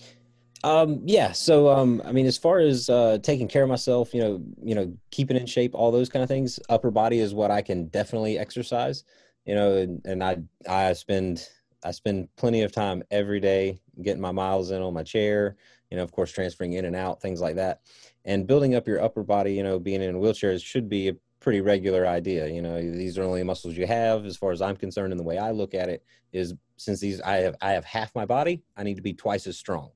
[0.64, 1.32] um, yeah.
[1.32, 4.76] So, um, I mean, as far as uh, taking care of myself, you know, you
[4.76, 6.60] know, keeping in shape, all those kind of things.
[6.70, 9.04] Upper body is what I can definitely exercise.
[9.46, 10.38] You know, and, and I
[10.70, 11.48] I spend
[11.84, 15.58] I spend plenty of time every day getting my miles in on my chair.
[15.90, 17.82] You know, of course, transferring in and out, things like that,
[18.24, 19.54] and building up your upper body.
[19.54, 22.48] You know, being in wheelchairs should be a pretty regular idea.
[22.48, 25.12] You know, these are only muscles you have, as far as I'm concerned.
[25.12, 28.16] And the way I look at it is, since these I have I have half
[28.16, 29.90] my body, I need to be twice as strong.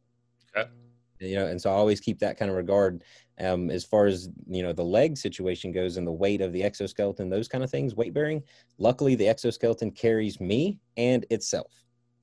[0.55, 0.69] Okay.
[1.21, 3.03] You know, and so I always keep that kind of regard.
[3.39, 6.63] Um, as far as you know, the leg situation goes, and the weight of the
[6.63, 8.41] exoskeleton, those kind of things, weight bearing.
[8.77, 11.71] Luckily, the exoskeleton carries me and itself.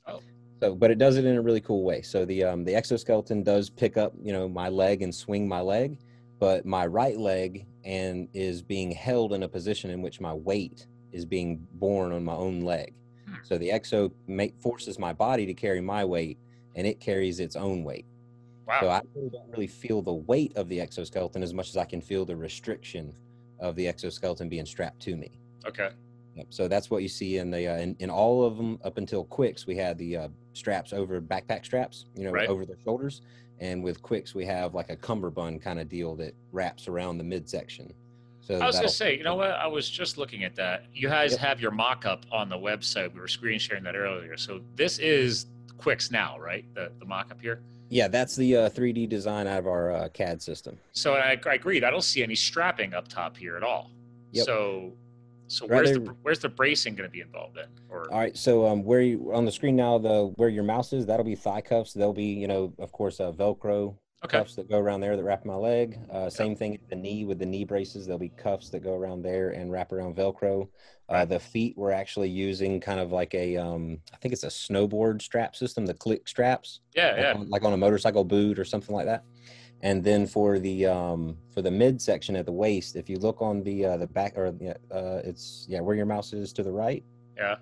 [0.06, 0.20] Oh.
[0.60, 2.02] So, but it does it in a really cool way.
[2.02, 5.60] So the um, the exoskeleton does pick up, you know, my leg and swing my
[5.60, 5.98] leg,
[6.38, 10.86] but my right leg and is being held in a position in which my weight
[11.10, 12.94] is being borne on my own leg.
[13.26, 13.34] Hmm.
[13.42, 16.38] So the exo make, forces my body to carry my weight,
[16.74, 18.06] and it carries its own weight.
[18.66, 18.80] Wow.
[18.80, 21.84] So I really don't really feel the weight of the exoskeleton as much as I
[21.84, 23.14] can feel the restriction
[23.60, 25.40] of the exoskeleton being strapped to me.
[25.66, 25.90] Okay.
[26.36, 26.46] Yep.
[26.50, 29.24] So that's what you see in the uh, in, in all of them up until
[29.24, 29.66] Quix.
[29.66, 32.48] We had the uh, straps over backpack straps, you know, right.
[32.48, 33.20] over the shoulders,
[33.60, 37.24] and with Quix, we have like a cummerbund kind of deal that wraps around the
[37.24, 37.92] midsection.
[38.40, 39.52] So I was going to say, you know what?
[39.52, 40.86] I was just looking at that.
[40.92, 41.40] You guys yep.
[41.40, 43.14] have your mock up on the website.
[43.14, 44.36] We were screen sharing that earlier.
[44.36, 45.46] So this is
[45.78, 46.64] Quix now, right?
[46.74, 47.62] The, the mock up here?
[47.92, 50.78] Yeah, that's the uh, 3D design out of our uh, CAD system.
[50.92, 51.84] So I, I agreed.
[51.84, 53.90] I don't see any strapping up top here at all.
[54.30, 54.46] Yep.
[54.46, 54.92] So,
[55.46, 57.66] so where's the where's the bracing going to be involved in?
[57.90, 60.94] Or All right, so um, where you on the screen now, the where your mouse
[60.94, 61.92] is, that'll be thigh cuffs.
[61.92, 63.94] There'll be, you know, of course, uh, Velcro
[64.24, 65.98] okay, cuffs that go around there that wrap my leg.
[66.10, 68.06] Uh, same thing at the knee with the knee braces.
[68.06, 70.68] There'll be cuffs that go around there and wrap around Velcro.
[71.08, 74.48] Uh, the feet we're actually using kind of like a, um, I think it's a
[74.48, 78.58] snowboard strap system, the click straps, yeah, like, yeah, on, like on a motorcycle boot
[78.58, 79.24] or something like that.
[79.82, 83.42] And then for the um, for the mid section at the waist, if you look
[83.42, 86.62] on the uh, the back or yeah, uh, it's yeah where your mouse is to
[86.62, 87.04] the right.
[87.36, 87.56] yeah,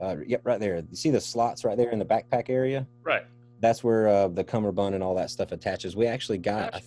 [0.00, 0.76] Uh, yep, right there.
[0.76, 2.86] You see the slots right there in the backpack area?
[3.02, 3.24] right.
[3.64, 5.96] That's where uh, the cummerbund and all that stuff attaches.
[5.96, 6.82] We actually got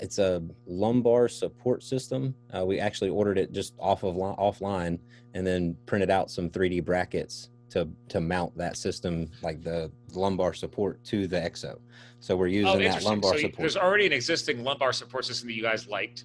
[0.00, 2.34] it's a lumbar support system.
[2.52, 4.98] Uh, we actually ordered it just off of li- offline
[5.34, 10.52] and then printed out some 3D brackets to to mount that system, like the lumbar
[10.52, 11.78] support to the Exo.
[12.18, 13.58] So we're using Oh, that lumbar So you, support.
[13.60, 16.24] there's already an existing lumbar support system that you guys liked,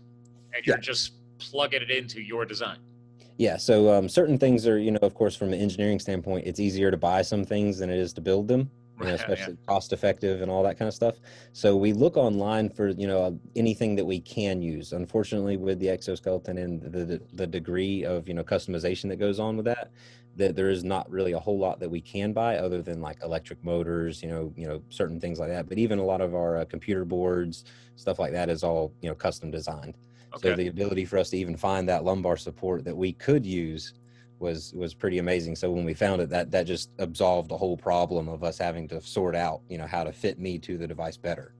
[0.55, 0.81] and you're Yeah.
[0.81, 2.79] just plugging it into your design.
[3.37, 6.59] Yeah, so um, certain things are, you know, of course, from an engineering standpoint, it's
[6.59, 9.33] easier to buy some things than it is to build them, you know, Right, yeah.
[9.33, 11.15] especially cost effective and all that kind of stuff.
[11.53, 14.93] So we look online for, you know, anything that we can use.
[14.93, 19.39] Unfortunately, with the exoskeleton and the, the the degree of, you know, customization that goes
[19.39, 19.91] on with that,
[20.35, 23.17] that there is not really a whole lot that we can buy other than like
[23.23, 25.67] electric motors, you know, you know, certain things like that.
[25.67, 29.09] But even a lot of our uh, computer boards, stuff like that, is all, you
[29.09, 29.95] know, custom designed.
[30.35, 30.49] Okay.
[30.49, 33.93] So the ability for us to even find that lumbar support that we could use
[34.39, 35.55] was was pretty amazing.
[35.55, 38.87] So when we found it, that that just absolved the whole problem of us having
[38.89, 41.53] to sort out, you know, how to fit me to the device better.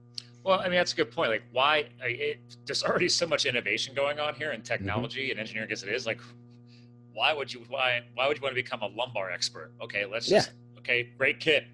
[0.44, 1.30] Well, I mean that's a good point.
[1.30, 1.88] Like, why?
[2.02, 4.66] It, there's already so much innovation going on here in Mm-hmm.
[4.66, 6.06] technology and engineering as it is.
[6.06, 6.20] Like,
[7.12, 9.72] why would you why why would you want to become a lumbar expert?
[9.82, 10.38] Okay, let's Yeah.
[10.38, 11.64] just okay, great kit,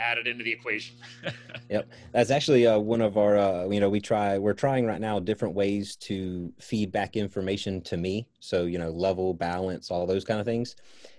[0.00, 0.96] add it into the equation.
[1.68, 5.00] Yep, that's actually uh, one of our, uh, you know, we try, we're trying right
[5.00, 8.26] now different ways to feed back information to me.
[8.40, 10.74] So, you know, level, balance, all those kind of things.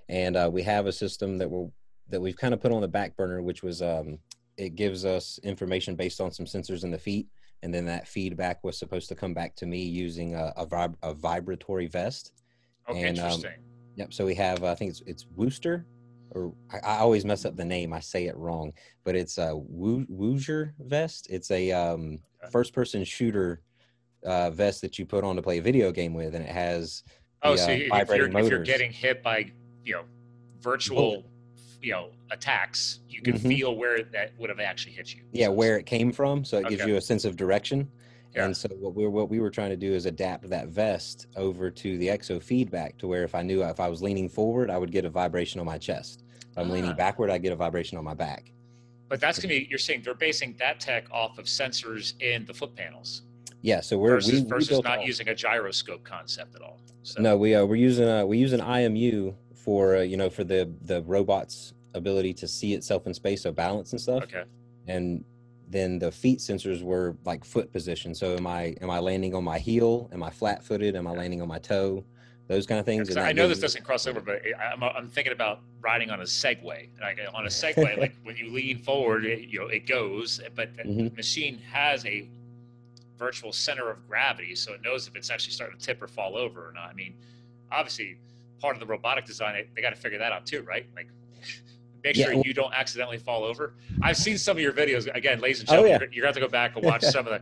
[0.10, 1.70] And uh, we have a system that we're,
[2.10, 4.20] that we've kind of put on the back burner, which was, um,
[4.58, 7.28] it gives us information based on some sensors in the feet.
[7.64, 10.96] And then that feedback was supposed to come back to me using a, a, vib-
[11.02, 12.34] a vibratory vest.
[12.90, 13.64] Okay, And, um, interesting.
[13.96, 14.14] Yep.
[14.14, 15.86] So we have, I think it's it's Wooster,
[16.32, 17.94] or I, I always mess up the name.
[17.94, 21.28] I say it wrong, but it's a Woo Woozer vest.
[21.30, 22.20] It's a um,
[22.52, 23.62] first-person shooter
[24.26, 27.04] uh, vest that you put on to play a video game with, and it has
[27.44, 29.52] oh, the, so uh, if you're, if you're getting hit by
[29.84, 30.04] you know
[30.62, 31.26] virtual
[31.82, 33.58] you know attacks, you can Mhm.
[33.58, 35.24] feel where that would have actually hit you.
[35.32, 37.90] yeah So where it came from, so it gives you a sense of direction.
[38.36, 38.46] Yeah.
[38.46, 41.70] And so what we what we were trying to do is adapt that vest over
[41.70, 44.78] to the exo feedback to where if I knew if I was leaning forward, I
[44.78, 46.24] would get a vibration on my chest.
[46.50, 46.74] If I'm Ah.
[46.74, 48.52] leaning backward, I get a vibration on my back.
[49.10, 52.54] But that's gonna be you're saying they're basing that tech off of sensors in the
[52.54, 53.24] foot panels
[53.62, 56.80] Yeah, so we're versus we, we versus not all- using a gyroscope concept at all.
[57.04, 60.30] So, No, we uh, we're using uh, we use an IMU for uh, you know
[60.30, 64.24] for the the robot's ability to see itself in space, so balance and stuff.
[64.24, 64.44] Okay.
[64.88, 65.26] And
[65.72, 68.14] then the feet sensors were like foot position.
[68.14, 70.10] So am I am I landing on my heel?
[70.12, 70.96] Am I flat footed?
[70.96, 72.04] Am I landing on my toe?
[72.48, 73.10] Those kind of things.
[73.10, 76.24] and I know this doesn't cross over, but I'm, I'm thinking about riding on a
[76.26, 76.90] Segway.
[77.00, 80.76] Like on a Segway, like when you lean forward, it, you know, it goes, but
[80.76, 81.16] the Mhm.
[81.16, 82.28] machine has a
[83.18, 86.36] virtual center of gravity, so it knows if it's actually starting to tip or fall
[86.36, 86.90] over or not.
[86.90, 87.14] I mean,
[87.72, 88.18] obviously,
[88.60, 90.86] part of the robotic design, they, they got to figure that out too, right?
[90.96, 91.08] Like,
[92.04, 93.74] make Yeah, sure you don't accidentally fall over.
[94.02, 95.14] I've seen some of your videos.
[95.16, 96.08] Again, ladies and Oh, gentlemen, yeah.
[96.12, 97.42] you're, to have to go back and watch some of the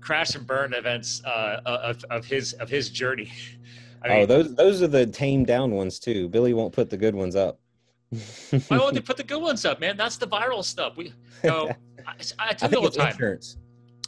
[0.00, 3.30] crash and burn events uh, of, of his of his journey.
[4.02, 6.28] I oh, those those are the tamed down ones too.
[6.28, 7.60] Billy won't put the good ones up.
[8.68, 9.96] Why won't they put the good ones up, man?
[9.96, 10.96] That's the viral stuff.
[10.96, 11.12] We, you
[11.44, 11.70] know,
[12.06, 13.12] I, I I tell you all the time.
[13.12, 13.56] insurance.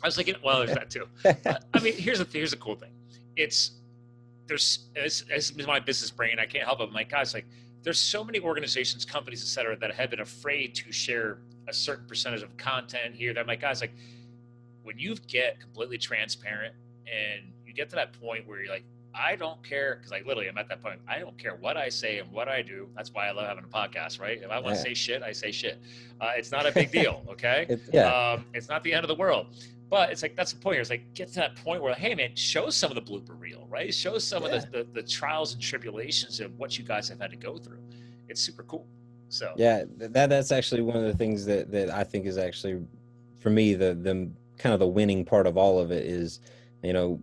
[0.03, 1.07] I was like, well, there's that too.
[1.73, 2.93] I mean, here's the here's the cool thing.
[3.37, 3.81] It's
[4.47, 6.89] there's as, as my business brain, I can't help it.
[6.89, 7.47] I'm like, guys, like
[7.85, 12.07] there's so many organizations, companies, et cetera, that have been afraid to share a certain
[12.07, 13.33] percentage of content here.
[13.35, 13.93] That like, guys, like
[14.83, 16.75] when you get completely transparent
[17.07, 20.49] and you get to that point where you're like, I don't care because like literally
[20.49, 20.99] I'm at that point.
[21.07, 22.89] I don't care what I say and what I do.
[22.97, 24.43] That's why I love having a podcast, right?
[24.43, 24.85] If I want to Yeah.
[24.85, 25.79] say shit, I say shit.
[26.21, 27.67] Uh, it's not a big deal, okay?
[27.69, 29.55] It's, yeah, Um, it's not the end of the world.
[29.95, 30.75] But it's like that's the point.
[30.75, 30.81] here.
[30.81, 33.67] It's like get to that point where, hey man, show some of the blooper reel,
[33.71, 33.95] right?
[33.95, 34.57] Show some Yeah.
[34.57, 37.57] of the, the the trials and tribulations of what you guys have had to go
[37.59, 37.79] through.
[38.29, 38.87] It's super cool.
[39.29, 39.85] So yeah.
[39.99, 42.83] That that's actually one of the things that that I think is actually,
[43.39, 44.29] for me, the the
[44.59, 46.41] kind of the winning part of all of it is,
[46.83, 47.21] you know,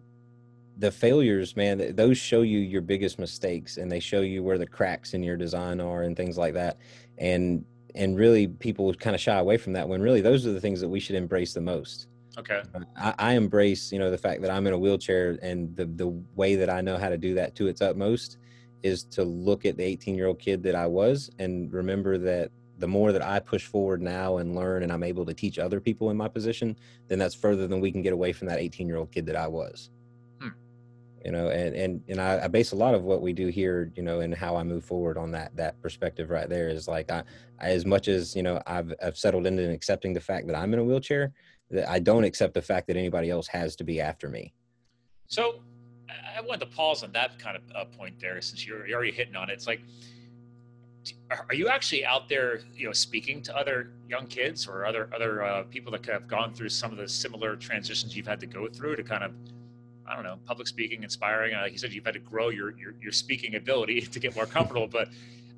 [0.77, 1.93] the failures, man.
[1.95, 5.35] Those show you your biggest mistakes, and they show you where the cracks in your
[5.35, 6.77] design are and things like that.
[7.17, 10.61] And and really people kind of shy away from that when really those are the
[10.61, 12.61] things that we should embrace the most Okay.
[12.95, 16.07] I, I embrace you know the fact that i'm in a wheelchair and the the
[16.35, 18.37] way that i know how to do that to its utmost
[18.83, 22.51] is to look at the 18 year old kid that i was and remember that
[22.79, 25.79] the more that i push forward now and learn and i'm able to teach other
[25.81, 26.75] people in my position
[27.09, 29.35] then that's further than we can get away from that 18 year old kid that
[29.35, 29.89] i was
[30.41, 30.49] Hmm.
[31.25, 33.91] you know and and and I, I base a lot of what we do here
[33.95, 37.11] you know and how i move forward on that that perspective right there is like
[37.11, 37.23] i,
[37.59, 40.73] I as much as you know I've, I've settled into accepting the fact that i'm
[40.73, 41.33] in a wheelchair
[41.87, 44.53] i don't accept the fact that anybody else has to be after me
[45.27, 45.61] So
[46.09, 49.11] I- wanted to pause on that kind of uh, point there, since you're, you're already
[49.11, 49.53] hitting on it.
[49.53, 49.81] It's like,
[51.29, 55.09] are are you actually out there, you know, speaking to other young kids or other
[55.15, 58.45] other uh, people that have gone through some of the similar transitions you've had to
[58.47, 59.31] go through to kind of,
[60.07, 61.53] I don't know, public speaking, inspiring?
[61.55, 64.35] Uh, Like you said, you've had to grow your your, your speaking ability to get
[64.35, 64.87] more comfortable.
[64.87, 65.07] but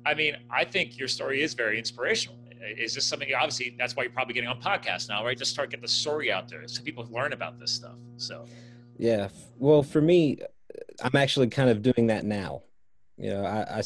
[0.06, 2.36] I mean, I think your story is very inspirational.
[2.66, 3.28] Is this something?
[3.34, 5.36] Obviously, that's why you're probably getting on podcasts now, right?
[5.36, 7.96] just start getting the story out there so people learn about this stuff.
[8.16, 8.46] So.
[8.96, 9.28] Yeah.
[9.58, 10.38] Well, for me,
[11.02, 12.62] I'm actually kind of doing that now.
[13.16, 13.82] You know, i, I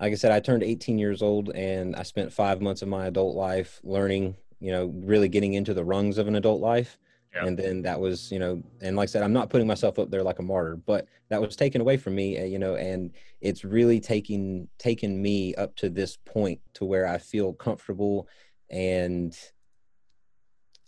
[0.00, 3.06] like I said, I turned 18 years old and I spent five months of my
[3.06, 6.98] adult life learning, you know, really getting into the rungs of an adult life.
[7.34, 7.46] Yeah.
[7.46, 10.10] And then that was, you know, and like I said, I'm not putting myself up
[10.10, 13.12] there like a martyr, but that was taken away from me, uh, you know, and
[13.40, 18.28] it's really taking, taken me up to this point to where I feel comfortable
[18.68, 19.36] and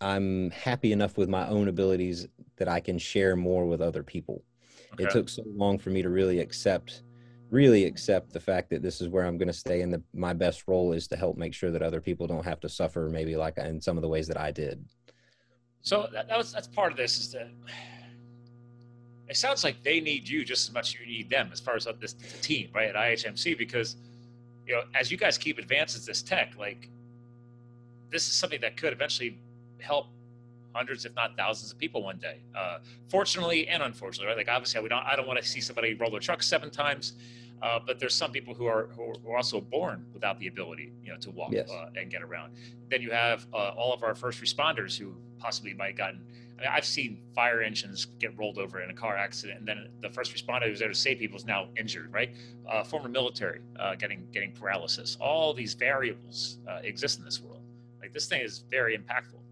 [0.00, 2.26] I'm happy enough with my own abilities
[2.56, 4.42] that I can share more with other people.
[4.98, 7.02] It took so long for me to really accept,
[7.50, 10.32] really accept the fact that this is where I'm going to stay, and the, my
[10.32, 13.36] best role is to help make sure that other people don't have to suffer, maybe
[13.36, 14.84] like in some of the ways that I did.
[15.82, 17.50] So that, that was that's part of this is that
[19.28, 21.74] it sounds like they need you just as much as you need them as far
[21.74, 23.96] as this the team, right, at IHMC because
[24.66, 26.88] you know as you guys keep advances this tech, like
[28.10, 29.38] this is something that could eventually
[29.80, 30.06] help
[30.74, 32.38] hundreds, if not thousands, of people one day.
[32.54, 34.36] Uh, fortunately and unfortunately, right?
[34.36, 35.04] Like obviously, we don't.
[35.04, 37.14] I don't want to see somebody roll their truck seven times.
[37.62, 40.48] Uh, but there's some people who are, who are who are also born without the
[40.48, 41.70] ability, you know, to walk Yes.
[41.70, 42.52] uh, and get around.
[42.90, 46.20] Then you have uh, all of our first responders who possibly might have gotten.
[46.58, 49.88] I mean, I've seen fire engines get rolled over in a car accident, and then
[50.00, 52.12] the first responder who's there to save people is now injured.
[52.12, 52.30] Right?
[52.68, 55.16] Uh, former military uh, getting getting paralysis.
[55.20, 57.60] All these variables uh, exist in this world.
[58.00, 59.42] Like this thing is very impactful.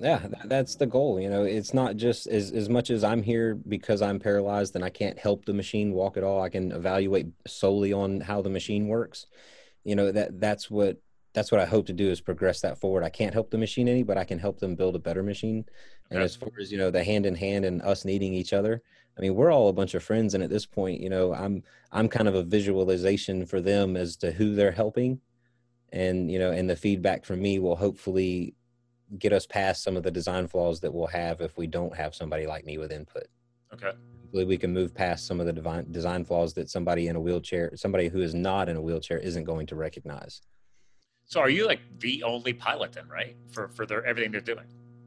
[0.00, 1.18] Yeah, that's the goal.
[1.18, 4.84] You know, it's not just as as much as I'm here because I'm paralyzed and
[4.84, 6.40] I can't help the machine walk at all.
[6.40, 9.26] I can evaluate solely on how the machine works.
[9.82, 10.98] You know, that that's what
[11.38, 13.04] that's what I hope to do is progress that forward.
[13.04, 15.64] I can't help the machine any, but I can help them build a better machine.
[16.10, 16.24] And Okay.
[16.24, 18.82] as far as, you know, the hand in hand and us needing each other,
[19.16, 21.62] I mean, we're all a bunch of friends and at this point, you know, I'm
[21.92, 25.20] I'm kind of a visualization for them as to who they're helping.
[25.92, 28.54] And, you know, and the feedback from me will hopefully
[29.18, 32.14] get us past some of the design flaws that we'll have if we don't have
[32.16, 33.26] somebody like me with input.
[33.72, 33.92] Okay.
[34.22, 37.20] Hopefully we can move past some of the divine design flaws that somebody in a
[37.20, 40.42] wheelchair, somebody who is not in a wheelchair isn't going to recognize.
[41.28, 43.36] So are you like the only pilot then, right?
[43.52, 44.64] For for their everything they're doing.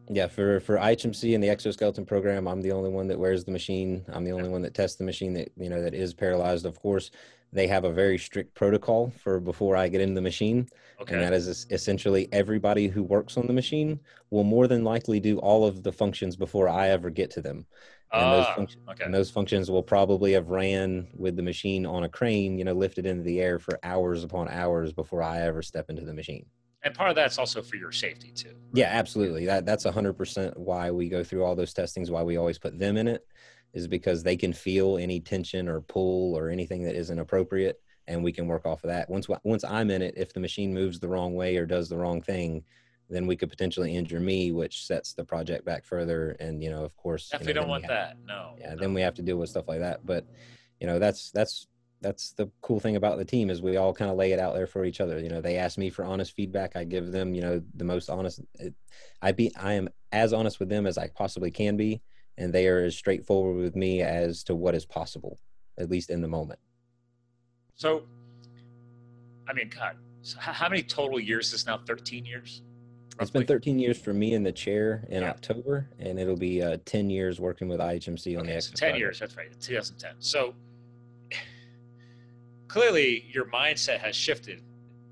[0.10, 3.52] Yeah, for for IHMC and the exoskeleton program, I'm the only one that wears the
[3.52, 4.06] machine.
[4.14, 6.68] I'm the only one that tests the machine that you know that is paralyzed.
[6.68, 7.10] Of course,
[7.52, 10.68] they have a very strict protocol for before I get into the machine,
[11.02, 11.16] Okay.
[11.16, 15.40] and that is essentially everybody who works on the machine will more than likely do
[15.40, 17.66] all of the functions before I ever get to them.
[18.14, 19.04] And those, Ah, function, okay.
[19.06, 22.74] and those functions will probably have ran with the machine on a crane, you know,
[22.74, 26.46] lifted into the air for hours upon hours before I ever step into the machine.
[26.84, 28.56] And part of that's also for your safety too.
[28.74, 29.46] Yeah, absolutely.
[29.46, 32.10] That that's a hundred percent why we go through all those testings.
[32.12, 33.26] Why we always put them in it
[33.74, 38.24] is because they can feel any tension or pull or anything that isn't appropriate, and
[38.24, 39.10] we can work off of that.
[39.10, 41.98] Once once I'm in it, if the machine moves the wrong way or does the
[41.98, 42.64] wrong thing,
[43.12, 46.32] then we could potentially injure me, which sets the project back further.
[46.40, 48.18] And you know, of course, you know, Definitely don't want have- that.
[48.26, 48.56] No.
[48.60, 48.80] yeah no.
[48.80, 50.26] then we have to deal with stuff like that but
[50.80, 51.68] you know that's that's
[52.02, 54.56] that's the cool thing about the team is we all kind of lay it out
[54.56, 57.36] there for each other you know they ask me for honest feedback i give them
[57.36, 58.74] you know the most honest it,
[59.22, 62.02] i be i am as honest with them as i possibly can be
[62.38, 65.38] and they are as straightforward with me as to what is possible
[65.78, 66.60] at least in the moment
[67.76, 68.04] So,
[69.48, 71.78] I mean, God, so how many total years is this now?
[71.86, 72.62] 13 years?
[73.20, 75.30] It's been 13 years for me in the chair in Yeah.
[75.30, 78.78] october and it'll be uh, 10 years working with ihmc on the Okay, so 10
[78.92, 79.00] project.
[79.00, 79.20] years.
[79.20, 79.60] That's right.
[79.60, 80.16] 2010.
[80.20, 80.54] So,
[82.68, 84.62] clearly your mindset has shifted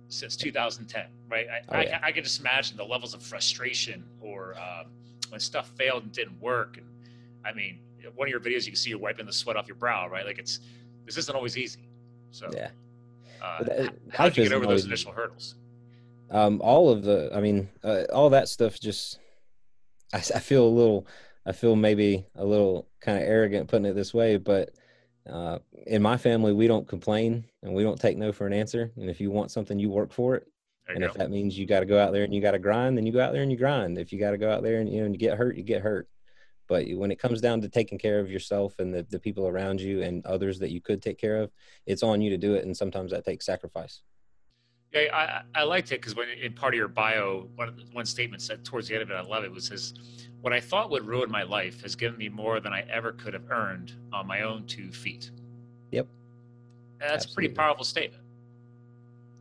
[0.07, 1.47] since 2010, right?
[1.49, 1.99] I, Oh, I, yeah.
[2.01, 4.87] I can just imagine the levels of frustration or um,
[5.29, 6.77] when stuff failed and didn't work.
[6.77, 6.87] And
[7.45, 7.79] I mean,
[8.15, 10.25] one of your videos, you can see you're wiping the sweat off your brow, right?
[10.25, 10.61] Like it's,
[11.05, 11.87] this isn't always easy.
[12.31, 12.69] So, yeah
[13.43, 15.55] uh, that- how did you get over those initial hurdles?
[16.31, 19.19] Um, all of the, I mean, uh, all that stuff just,
[20.13, 21.07] I, I feel a little,
[21.45, 24.71] I feel maybe a little kind of arrogant putting it this way, but
[25.27, 28.91] uh, in my family, we don't complain and we don't take no for an answer.
[28.95, 30.47] And if you want something, you work for it.
[30.87, 32.97] And if that means you got to go out there and you got to grind,
[32.97, 33.97] then you go out there and you grind.
[33.99, 35.63] If you got to go out there and you know and you get hurt, you
[35.63, 36.07] get hurt.
[36.67, 39.81] But when it comes down to taking care of yourself and the, the people around
[39.81, 41.51] you and others that you could take care of,
[41.85, 42.65] it's on you to do it.
[42.65, 44.01] And sometimes that takes sacrifice.
[44.91, 48.41] Yeah, I, I liked it because when in part of your bio, one one statement
[48.41, 49.93] said towards the end of it, I love it, was says,
[50.41, 53.33] "What I thought would ruin my life has given me more than I ever could
[53.33, 55.29] have earned on my own two feet."
[55.91, 56.07] Yep,
[57.01, 57.31] and that's Absolutely.
[57.31, 58.23] a pretty powerful statement.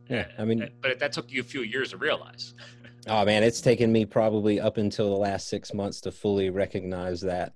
[0.07, 2.53] Yeah, I mean, but that took you a few years to realize.
[3.07, 7.21] oh man, it's taken me probably up until the last six months to fully recognize
[7.21, 7.53] that.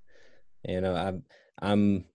[0.67, 1.23] You know, I'm
[1.61, 2.05] I'm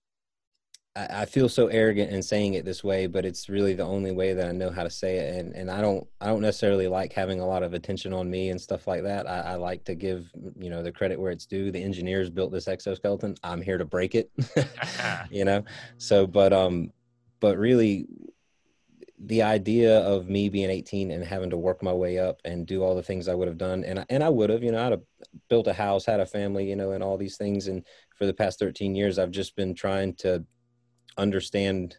[1.07, 4.33] I, feel so arrogant in saying it this way, but it's really the only way
[4.33, 5.37] that I know how to say it.
[5.37, 8.51] And and I don't I don't necessarily like having a lot of attention on me
[8.51, 9.29] and stuff like that.
[9.29, 11.71] I, I like to give you know the credit where it's due.
[11.71, 13.37] The engineers built this exoskeleton.
[13.43, 14.31] I'm here to break it.
[15.31, 15.65] you know.
[15.99, 16.93] So, but um,
[17.41, 18.07] but really,
[19.19, 22.83] the idea of me being 18 and having to work my way up and do
[22.83, 24.85] all the things I would have done, and I, and I would have, you know,
[24.85, 25.03] I'd have
[25.49, 27.67] built a house, had a family, you know, and all these things.
[27.69, 27.85] And
[28.17, 30.45] for the past 13 years, I've just been trying to
[31.19, 31.97] understand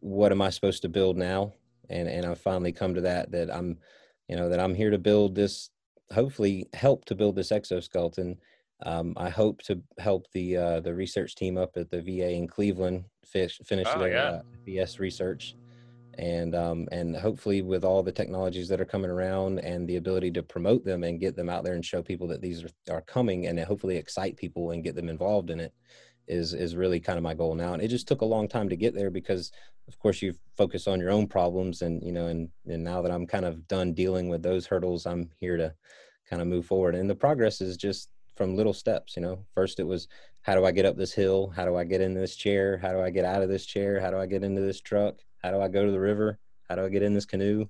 [0.00, 1.54] what am I supposed to build now,
[1.88, 3.78] and and I've finally come to that that I'm,
[4.28, 5.70] you know, that I'm here to build this.
[6.12, 8.38] Hopefully, help to build this exoskeleton.
[8.84, 12.48] Um, I hope to help the uh, the research team up at the VA in
[12.48, 14.30] Cleveland fish, finish oh, their yeah.
[14.30, 15.54] uh, VS research,
[16.18, 20.30] and um, and hopefully with all the technologies that are coming around and the ability
[20.32, 23.02] to promote them and get them out there and show people that these are, are
[23.02, 25.74] coming and hopefully excite people and get them involved in it
[26.30, 27.74] is is really kind of my goal now.
[27.74, 29.52] And it just took a long time to get there because
[29.88, 33.10] of course you focus on your own problems and you know and and now that
[33.10, 35.74] i'm kind of done dealing with those hurdles i'm here to
[36.28, 36.94] kind of move forward.
[36.94, 39.44] And the progress is just from little steps you know.
[39.54, 40.06] First it was
[40.42, 41.52] how do i get up this hill?
[41.54, 42.78] How do i get in this chair?
[42.78, 44.00] How do i get out of this chair?
[44.00, 45.16] How do i get into this truck?
[45.42, 46.38] How do i go to the river?
[46.68, 47.68] How do i get in this canoe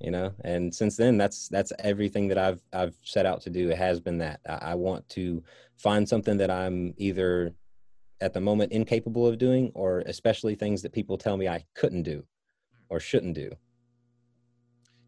[0.00, 0.32] you know?
[0.44, 3.70] And since then that's that's everything that i've i've set out to do.
[3.70, 4.40] It has been that.
[4.48, 5.42] I, I want to
[5.76, 7.52] find something that i'm either
[8.20, 12.02] at the moment incapable of doing or especially things that people tell me i couldn't
[12.02, 12.24] do
[12.88, 13.50] or shouldn't do.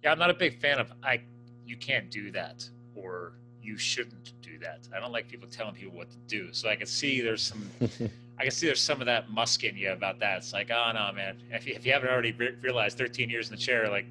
[0.03, 1.21] Yeah i'm not a big fan of i
[1.67, 4.89] you can't do that or you shouldn't do that.
[4.95, 6.53] I don't like people telling people what to do.
[6.53, 7.71] So i can see there's some
[8.39, 10.39] I can see there's some of that musk in you about that.
[10.39, 11.41] It's like, oh no, man.
[11.51, 14.07] If you, if you haven't already re- realized, 13 years in the chair, like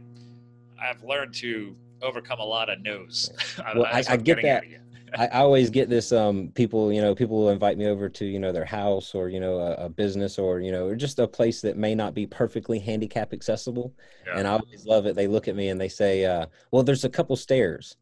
[0.82, 3.32] I've learned to overcome a lot of no's.
[3.76, 4.64] well, I, I get that.
[5.14, 6.12] I, I always get this.
[6.12, 9.30] Um, people, you know, people will invite me over to, you know, their house or,
[9.30, 12.14] you know, a, a business or, you know, or just a place that may not
[12.14, 13.94] be perfectly handicap accessible.
[14.26, 14.38] Yeah.
[14.38, 15.16] And I always love it.
[15.16, 17.98] They look at me and they say, uh, well, there's a couple stairs.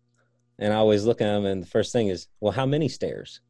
[0.60, 3.42] And I always look at them and the first thing is, well, how many stairs?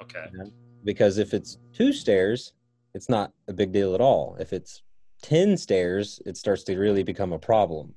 [0.00, 0.24] Okay.
[0.32, 0.50] You know?
[0.84, 2.54] Because if it's two stairs,
[2.94, 4.36] it's not a big deal at all.
[4.38, 4.82] If it's
[5.22, 7.94] 10 stairs, it starts to really become a problem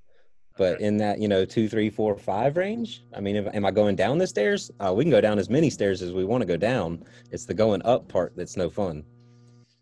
[0.58, 3.72] but in that you know two three four five range i mean if, am i
[3.72, 4.72] going down the stairs?
[4.80, 7.04] Uh, we can go down as many stairs as we want to go down.
[7.32, 9.04] It's the going up part that's no fun.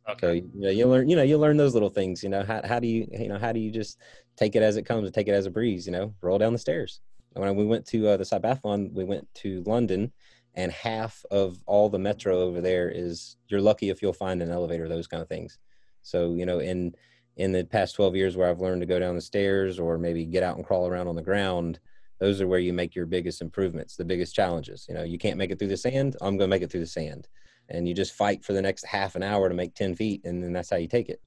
[0.07, 0.27] Okay.
[0.27, 2.61] so, you know you learn you know you learn those little things you know how,
[2.63, 3.99] how do you you know how do you just
[4.37, 6.13] take it as it comes and take it as a breeze you know?
[6.21, 7.01] Roll down the stairs.
[7.33, 10.13] When we went to uh, the Cybathlon, we went to London,
[10.53, 14.51] and half of all the metro over there is you're lucky if you'll find an
[14.51, 15.57] elevator, those kind of things.
[16.01, 16.95] So you know, in
[17.37, 20.25] in the past 12 years where I've learned to go down the stairs or maybe
[20.25, 21.79] get out and crawl around on the ground,
[22.19, 24.85] those are where you make your biggest improvements, the biggest challenges.
[24.87, 26.15] You know, you can't make it through the sand.
[26.21, 27.27] I'm going to make it through the sand.
[27.67, 30.23] And you just fight for the next half an hour to make 10 feet.
[30.23, 31.21] And then that's how you take it.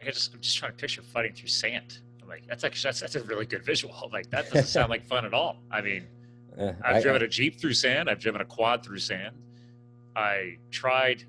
[0.00, 1.98] I just, I'm just trying to picture fighting through sand.
[2.20, 3.94] I'm like, that's actually, that's, that's a really good visual.
[4.12, 5.58] Like that doesn't sound like fun at all.
[5.70, 6.06] I mean,
[6.58, 8.10] uh, I've I, driven a Jeep through sand.
[8.10, 9.36] I've driven a quad through sand.
[10.16, 11.24] I tried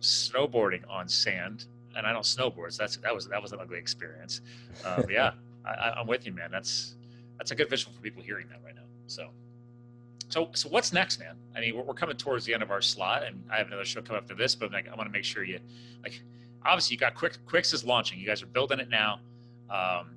[0.00, 1.66] snowboarding on sand
[1.96, 4.40] and I don't snowboard, so that's that was that was an ugly experience.
[4.84, 5.32] Um, yeah,
[5.64, 6.50] I, am with you, man.
[6.50, 6.96] That's
[7.38, 8.82] that's a good visual for people hearing that right now.
[9.06, 9.30] So,
[10.28, 11.36] so so what's next, man?
[11.54, 13.84] I mean, we're, we're coming towards the end of our slot, and I have another
[13.84, 15.60] show coming up after this, but like, I want to make sure you
[16.02, 16.20] like.
[16.64, 18.18] Obviously, you got Quick Quix is launching.
[18.18, 19.20] You guys are building it now.
[19.70, 20.16] Um,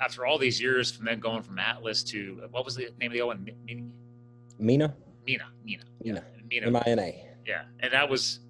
[0.00, 3.12] after all these years from then going from Atlas to what was the name of
[3.12, 3.50] the old one?
[3.64, 3.86] Mina.
[4.58, 4.94] Mina.
[5.26, 5.44] Mina.
[5.64, 5.84] Mina.
[6.02, 6.24] Mina.
[6.48, 6.66] Mina.
[6.66, 7.26] M-I-N-A.
[7.46, 8.40] Yeah, and that was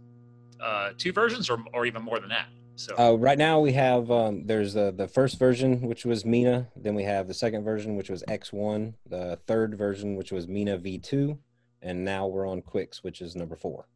[0.63, 2.47] uh, two versions, or or even more than that?
[2.77, 6.69] So uh, right now we have um, there's uh, the first version which was Mina,
[6.77, 10.79] then we have the second version which was X1, the third version which was Mina
[10.79, 11.37] V2,
[11.83, 13.87] and now we're on Quix which is number four.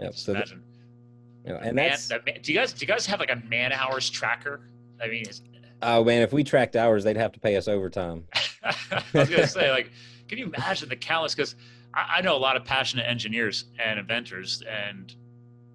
[0.00, 0.14] Yep.
[0.14, 0.62] So imagine.
[1.44, 3.20] The, you know, and man, that's that man, do you guys do you guys have
[3.20, 4.68] like a man hours tracker
[5.00, 5.24] I mean,
[5.80, 8.24] Oh man, if we tracked hours, they'd have to pay us overtime.
[8.62, 9.90] I was gonna say, like,
[10.26, 11.34] can you imagine the countless?
[11.34, 11.54] Because
[11.98, 15.14] I, I know a lot of passionate engineers and inventors, and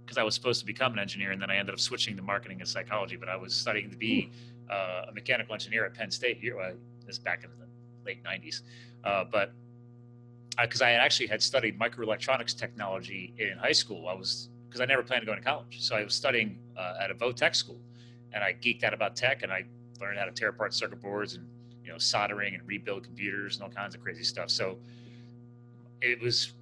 [0.06, 2.24] because I was supposed to become an engineer, and then I ended up switching to
[2.24, 3.18] marketing and psychology.
[3.18, 4.32] But I was studying to be
[4.70, 6.38] uh, a mechanical engineer at Penn State.
[6.38, 6.72] Here, uh,
[7.06, 7.68] this back in the
[8.06, 8.62] late '90s,
[9.04, 9.52] uh, but
[10.62, 15.04] because I actually had studied microelectronics technology in high school, I was because I never
[15.04, 17.80] planned to go to college, so I was studying uh, at a Votech school,
[18.32, 19.66] and I geeked out about tech, and I
[20.00, 21.46] learned how to tear apart circuit boards and
[21.84, 24.50] you know soldering and rebuild computers and all kinds of crazy stuff.
[24.50, 24.78] So
[26.02, 26.54] it was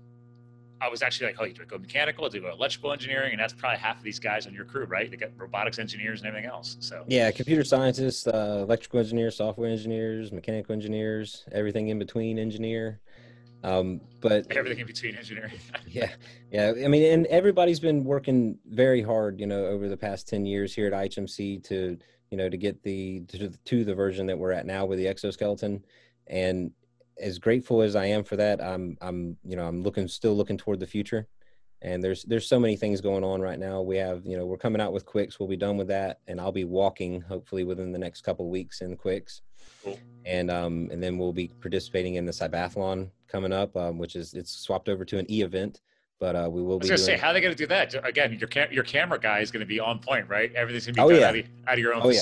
[0.82, 3.40] I was actually like, oh, you do I go mechanical, I do electrical engineering, and
[3.40, 5.10] that's probably half of these guys on your crew, right?
[5.10, 6.78] They got robotics engineers and everything else.
[6.80, 13.00] So Yeah, computer scientists, uh, electrical engineers, software engineers, mechanical engineers, everything in between engineer.
[13.64, 15.54] Um, but everything in between engineering.
[15.88, 16.10] yeah,
[16.52, 16.74] yeah.
[16.84, 20.74] I mean, and everybody's been working very hard, you know, over the past ten years
[20.74, 21.96] here at IHMC to,
[22.32, 25.08] you know, to get the to, to the version that we're at now with the
[25.08, 25.86] exoskeleton.
[26.26, 26.72] And
[27.22, 30.58] as grateful as I am for that, I'm I'm you know I'm looking still looking
[30.58, 31.28] toward the future.
[31.84, 33.82] And there's there's so many things going on right now.
[33.82, 35.40] We have you know we're coming out with Quix.
[35.40, 38.82] We'll be done with that, and I'll be walking hopefully within the next couple weeks
[38.82, 39.42] in Quix.
[39.84, 40.00] Cool.
[40.26, 44.34] And um and then we'll be participating in the Cybathlon coming up, um, which is
[44.34, 45.82] it's swapped over to an e event.
[46.20, 47.96] But uh, we will I was be gonna say, how are they gonna do that?
[48.08, 50.54] Again, your cam- your camera guy is gonna be on point, right?
[50.54, 51.28] Everything's gonna be Oh, done yeah.
[51.30, 52.20] out, of, out of your own Oh, yeah.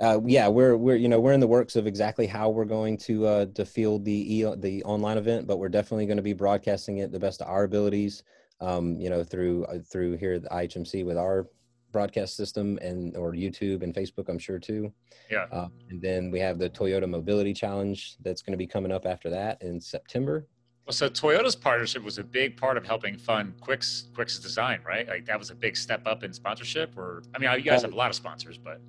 [0.00, 2.96] Uh, yeah, we're we're you know we're in the works of exactly how we're going
[2.96, 6.32] to uh, to field the e- the online event, but we're definitely going to be
[6.32, 8.22] broadcasting it the best of our abilities.
[8.60, 11.48] Um, you know, through uh, through here at the IHMC with our
[11.92, 14.92] broadcast system and or YouTube and Facebook, I'm sure too.
[15.30, 15.46] Yeah.
[15.52, 19.06] Uh, and then we have the Toyota Mobility Challenge that's going to be coming up
[19.06, 20.46] after that in September.
[20.86, 25.06] Well, so Toyota's partnership was a big part of helping fund Quix Quix design, right?
[25.06, 26.96] Like that was a big step up in sponsorship.
[26.96, 28.80] Or I mean, you guys have a lot of sponsors, but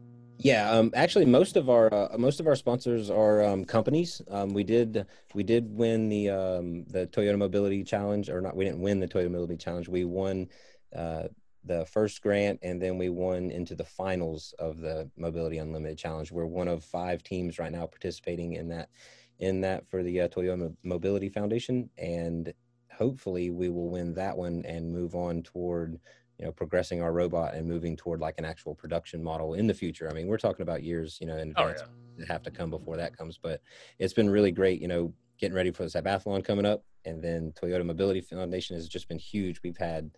[0.44, 4.22] Yeah, um, actually, most of our uh, most of our sponsors are um, companies.
[4.28, 8.56] Um, we did we did win the um, the Toyota Mobility Challenge, or not?
[8.56, 9.88] We didn't win the Toyota Mobility Challenge.
[9.88, 10.48] We won
[10.96, 11.28] uh,
[11.64, 16.32] the first grant, and then we won into the finals of the Mobility Unlimited Challenge.
[16.32, 18.90] We're one of five teams right now participating in that
[19.38, 22.52] in that for the uh, Toyota Mobility Foundation, and
[22.92, 26.00] hopefully we will win that one and move on toward
[26.42, 29.74] you know progressing our robot and moving toward like an actual production model in the
[29.74, 31.76] future i mean we're talking about years you know in oh yeah,
[32.18, 33.62] that have to come before that comes but
[34.00, 37.52] it's been really great you know getting ready for the Cybathlon coming up and then
[37.60, 40.12] toyota mobility foundation has just been huge we've had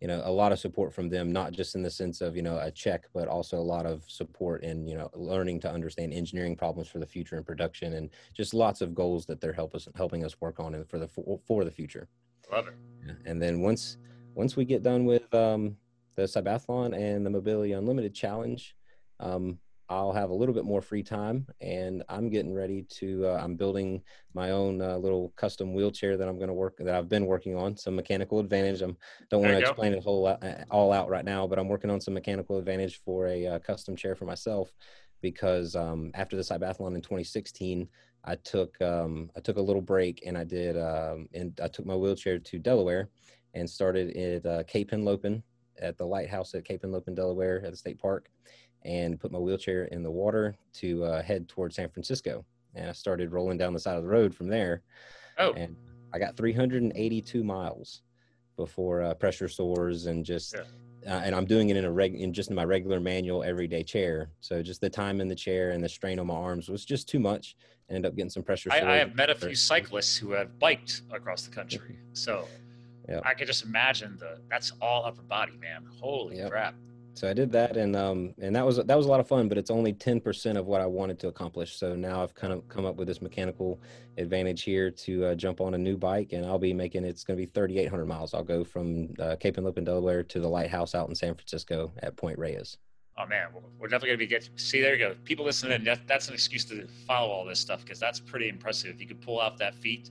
[0.00, 2.42] you know a lot of support from them not just in the sense of you
[2.42, 6.12] know a check but also a lot of support in you know learning to understand
[6.12, 9.74] engineering problems for the future in production and just lots of goals that they're help
[9.74, 12.08] us helping us work on and for the for, for the future
[12.52, 12.74] love it.
[13.06, 13.12] yeah.
[13.26, 13.98] And then once
[14.34, 15.76] once we get done with um,
[16.16, 18.74] the Cybathlon and the Mobility Unlimited Challenge,
[19.18, 19.58] um,
[19.88, 23.26] I'll have a little bit more free time, and I'm getting ready to.
[23.26, 24.02] Uh, I'm building
[24.34, 27.56] my own uh, little custom wheelchair that I'm going to work that I've been working
[27.56, 27.76] on.
[27.76, 28.82] Some mechanical advantage.
[28.82, 28.96] I'm
[29.30, 29.70] don't want to you go.
[29.70, 32.56] explain it whole lot- uh, all out right now, but I'm working on some mechanical
[32.56, 34.72] advantage for a uh, custom chair for myself
[35.22, 37.88] because um, after the Cybathlon in 2016,
[38.24, 41.84] I took um, I took a little break and I did um, and I took
[41.84, 43.08] my wheelchair to Delaware
[43.54, 45.42] and started at uh, Cape Henlopen
[45.80, 48.30] at the lighthouse at Cape Henlopen, Delaware at the state park,
[48.84, 52.44] and put my wheelchair in the water to uh, head towards San Francisco.
[52.74, 54.82] And I started rolling down the side of the road from there,
[55.38, 55.74] Oh, and
[56.12, 58.02] I got 382 miles
[58.56, 60.54] before uh, pressure sores and just.
[60.54, 60.62] Yeah.
[61.06, 63.82] Uh, and I'm doing it in a reg in just in my regular manual everyday
[63.82, 64.28] chair.
[64.40, 67.08] So just the time in the chair and the strain on my arms was just
[67.08, 67.56] too much.
[67.88, 68.70] I ended up getting some pressure.
[68.70, 72.46] I, I have met a few cyclists who have biked across the country, so
[73.10, 73.22] Yep.
[73.24, 75.84] I could just imagine the that's all upper body, man.
[76.00, 76.50] Holy Yep.
[76.50, 76.74] crap!
[77.14, 79.48] So I did that, and um, and that was that was a lot of fun.
[79.48, 81.76] But it's only ten percent of what I wanted to accomplish.
[81.76, 83.80] So now I've kind of come up with this mechanical
[84.16, 87.36] advantage here to uh, jump on a new bike, and I'll be making it's going
[87.36, 88.32] to be thirty eight hundred miles.
[88.32, 92.16] I'll go from uh, Cape Henlopen, Delaware, to the lighthouse out in San Francisco at
[92.16, 92.78] Point Reyes.
[93.18, 94.48] Oh man, we're- definitely gonna be get.
[94.56, 95.14] See, there you go.
[95.24, 98.94] People listening, that, that's an excuse to follow all this stuff because that's pretty impressive.
[98.94, 100.10] If you could pull off that feat,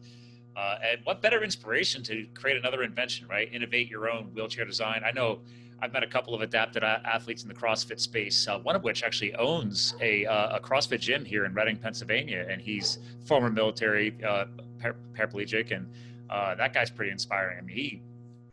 [0.56, 3.52] uh, and what better inspiration to create another invention, right?
[3.54, 5.04] Innovate your own wheelchair design.
[5.06, 5.40] I know
[5.82, 8.48] I've met a couple of adapted athletes in the CrossFit space.
[8.48, 12.46] Uh, one of which actually owns a, uh, a CrossFit gym here in Reading, Pennsylvania,
[12.50, 14.46] and he's former military uh,
[14.82, 15.90] par- paraplegic, and
[16.30, 17.58] uh, that guy's pretty inspiring.
[17.58, 18.02] I mean, he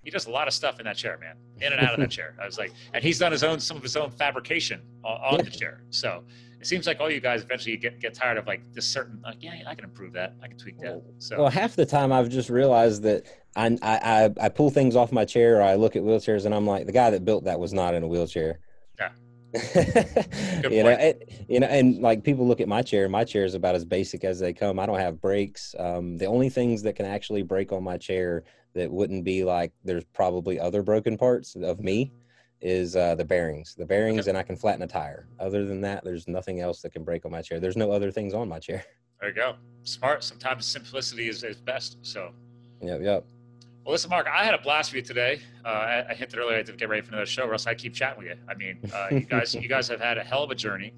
[0.04, 2.10] he does a lot of stuff in that chair, man, in and out of that
[2.18, 2.36] chair.
[2.40, 5.44] I was like, and he's done his own some of his own fabrication on, on
[5.44, 5.82] the chair.
[5.90, 6.22] So
[6.66, 9.36] it seems like all you guys eventually get get tired of like this certain like,
[9.40, 11.00] yeah, I can improve that, I can tweak that.
[11.18, 15.12] So Well, half the time I've just realized that I, I I pull things off
[15.12, 17.60] my chair or I look at wheelchairs and I'm like, the guy that built that
[17.60, 18.58] was not in a wheelchair.
[18.98, 19.10] Yeah.
[20.68, 23.08] you know, it, you know, and like people look at my chair.
[23.08, 24.80] My chair is about as basic as they come.
[24.80, 25.72] I don't have brakes.
[25.78, 28.42] Um, the only things that can actually break on my chair
[28.74, 32.12] that wouldn't be like there's probably other broken parts of me
[32.60, 33.74] is uh, the bearings.
[33.74, 34.30] The bearings, okay.
[34.30, 35.26] and I can flatten a tire.
[35.38, 37.60] Other than that, there's nothing else that can break on my chair.
[37.60, 38.84] There's no other things on my chair.
[39.18, 39.54] There you go.
[39.84, 40.22] Smart.
[40.22, 41.96] Sometimes simplicity is, is best.
[42.02, 42.32] So.
[42.82, 43.00] Yep.
[43.00, 43.24] Yep.
[43.82, 45.40] Well, listen, Mark, I had a blast with you today.
[45.64, 47.66] Uh, I, I, hinted earlier I had to get ready for another show, or else
[47.66, 48.34] I keep chatting with you.
[48.46, 50.92] I mean, uh, you guys, you guys have had a hell of a journey.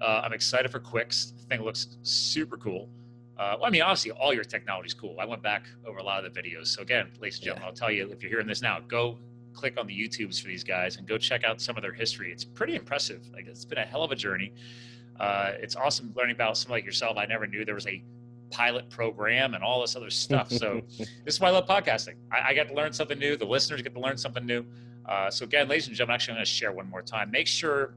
[0.00, 1.32] Uh, I'm excited for Quix.
[1.36, 2.88] The thing looks super cool.
[3.38, 5.16] Uh, well, I mean, obviously, all your technology is cool.
[5.18, 6.68] I went back over a lot of the videos.
[6.68, 7.68] So again, ladies and gentlemen, yeah.
[7.68, 9.18] I'll tell you if you're hearing this now, go
[9.54, 12.32] click on the YouTubes for these guys and go check out some of their history.
[12.32, 13.22] It's pretty impressive.
[13.32, 14.52] Like it's been a hell of a journey.
[15.18, 17.16] Uh, it's awesome learning about someone like yourself.
[17.16, 18.02] I never knew there was a
[18.50, 20.50] pilot program and all this other stuff.
[20.50, 22.14] So this is why I love podcasting.
[22.30, 23.36] I, I, get to learn something new.
[23.36, 24.64] The listeners get to learn something new.
[25.06, 27.30] Uh, so again, ladies and gentlemen, actually, I'm going to share one more time.
[27.30, 27.94] Make sure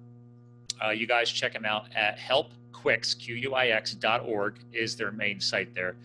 [0.83, 5.73] uh, you guys check them out at helpquix, Q-U-I-X dot org is their main site
[5.73, 5.95] there.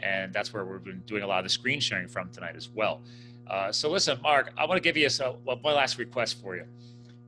[0.00, 2.68] And that's where we've been doing a lot of the screen sharing from tonight as
[2.68, 3.02] well.
[3.50, 6.64] Uh, so listen, Mark, I want to give you a, one last request for you.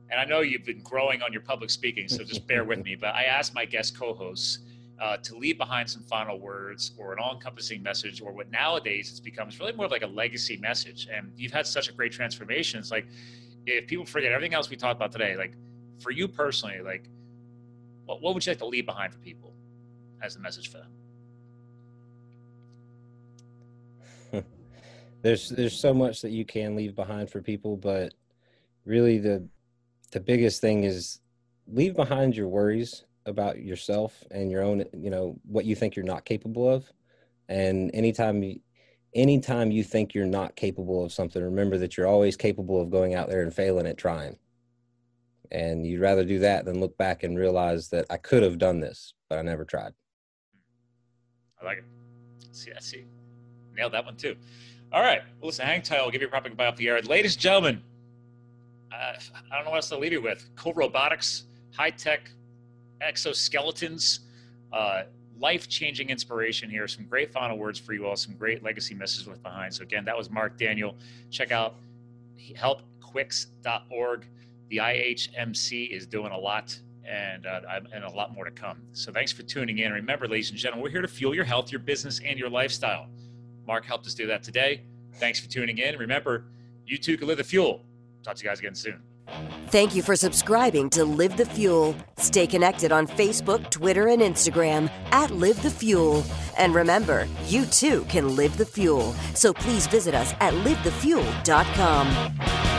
[0.09, 2.95] And I know you've been growing on your public speaking, so just bear with me.
[2.95, 4.59] But I asked my guest co-hosts
[5.01, 9.19] uh, to leave behind some final words or an all-encompassing message or what nowadays it's
[9.19, 12.11] become is really more of like a legacy message and you've had such a great
[12.11, 13.07] transformation it's like
[13.65, 15.55] if people forget everything else we talked about today like
[15.99, 17.09] for you personally like
[18.05, 19.53] what, what would you like to leave behind for people
[20.21, 20.91] as a message for them
[25.23, 28.13] there's there's so much that you can leave behind for people but
[28.85, 29.47] really the
[30.11, 31.19] the biggest thing is
[31.67, 36.05] leave behind your worries about yourself and your own you know what you think you're
[36.05, 36.91] not capable of.
[37.49, 38.59] And anytime you
[39.15, 43.15] anytime you think you're not capable of something remember that you're always capable of going
[43.15, 44.37] out there and failing at trying.
[45.51, 48.79] And you'd rather do that than look back and realize that i could have done
[48.79, 49.93] this but i never tried.
[51.61, 51.85] I like it.
[52.51, 53.05] See i see.
[53.75, 54.35] Nailed that one too
[54.93, 57.01] all right well listen hang tight i'll give you a proper goodbye off the air
[57.01, 57.81] ladies and gentlemen
[58.91, 59.13] uh,
[59.51, 61.43] i don't know what else to leave you with cool robotics
[61.75, 62.29] high tech
[63.03, 64.19] exoskeletons.
[64.71, 65.03] Uh,
[65.39, 66.87] life changing inspiration here.
[66.87, 69.73] Some great final words for you all, some great legacy messages left behind.
[69.73, 70.95] So, again, that was Mark Daniel.
[71.29, 71.75] Check out
[72.55, 74.25] helpquix.org.
[74.69, 77.61] The IHMC is doing a lot and, uh,
[77.93, 78.81] and a lot more to come.
[78.93, 79.91] So, thanks for tuning in.
[79.91, 83.07] Remember, ladies and gentlemen, we're here to fuel your health, your business, and your lifestyle.
[83.67, 84.81] Mark helped us do that today.
[85.15, 85.97] Thanks for tuning in.
[85.97, 86.45] Remember,
[86.85, 87.83] you too can live the fuel.
[88.23, 89.01] Talk to you guys again soon.
[89.67, 91.95] Thank you for subscribing to Live the Fuel.
[92.17, 96.23] Stay connected on Facebook, Twitter, and Instagram at Live the Fuel.
[96.57, 99.13] And remember, you too can live the fuel.
[99.33, 102.72] So please visit us at livethefuel.com.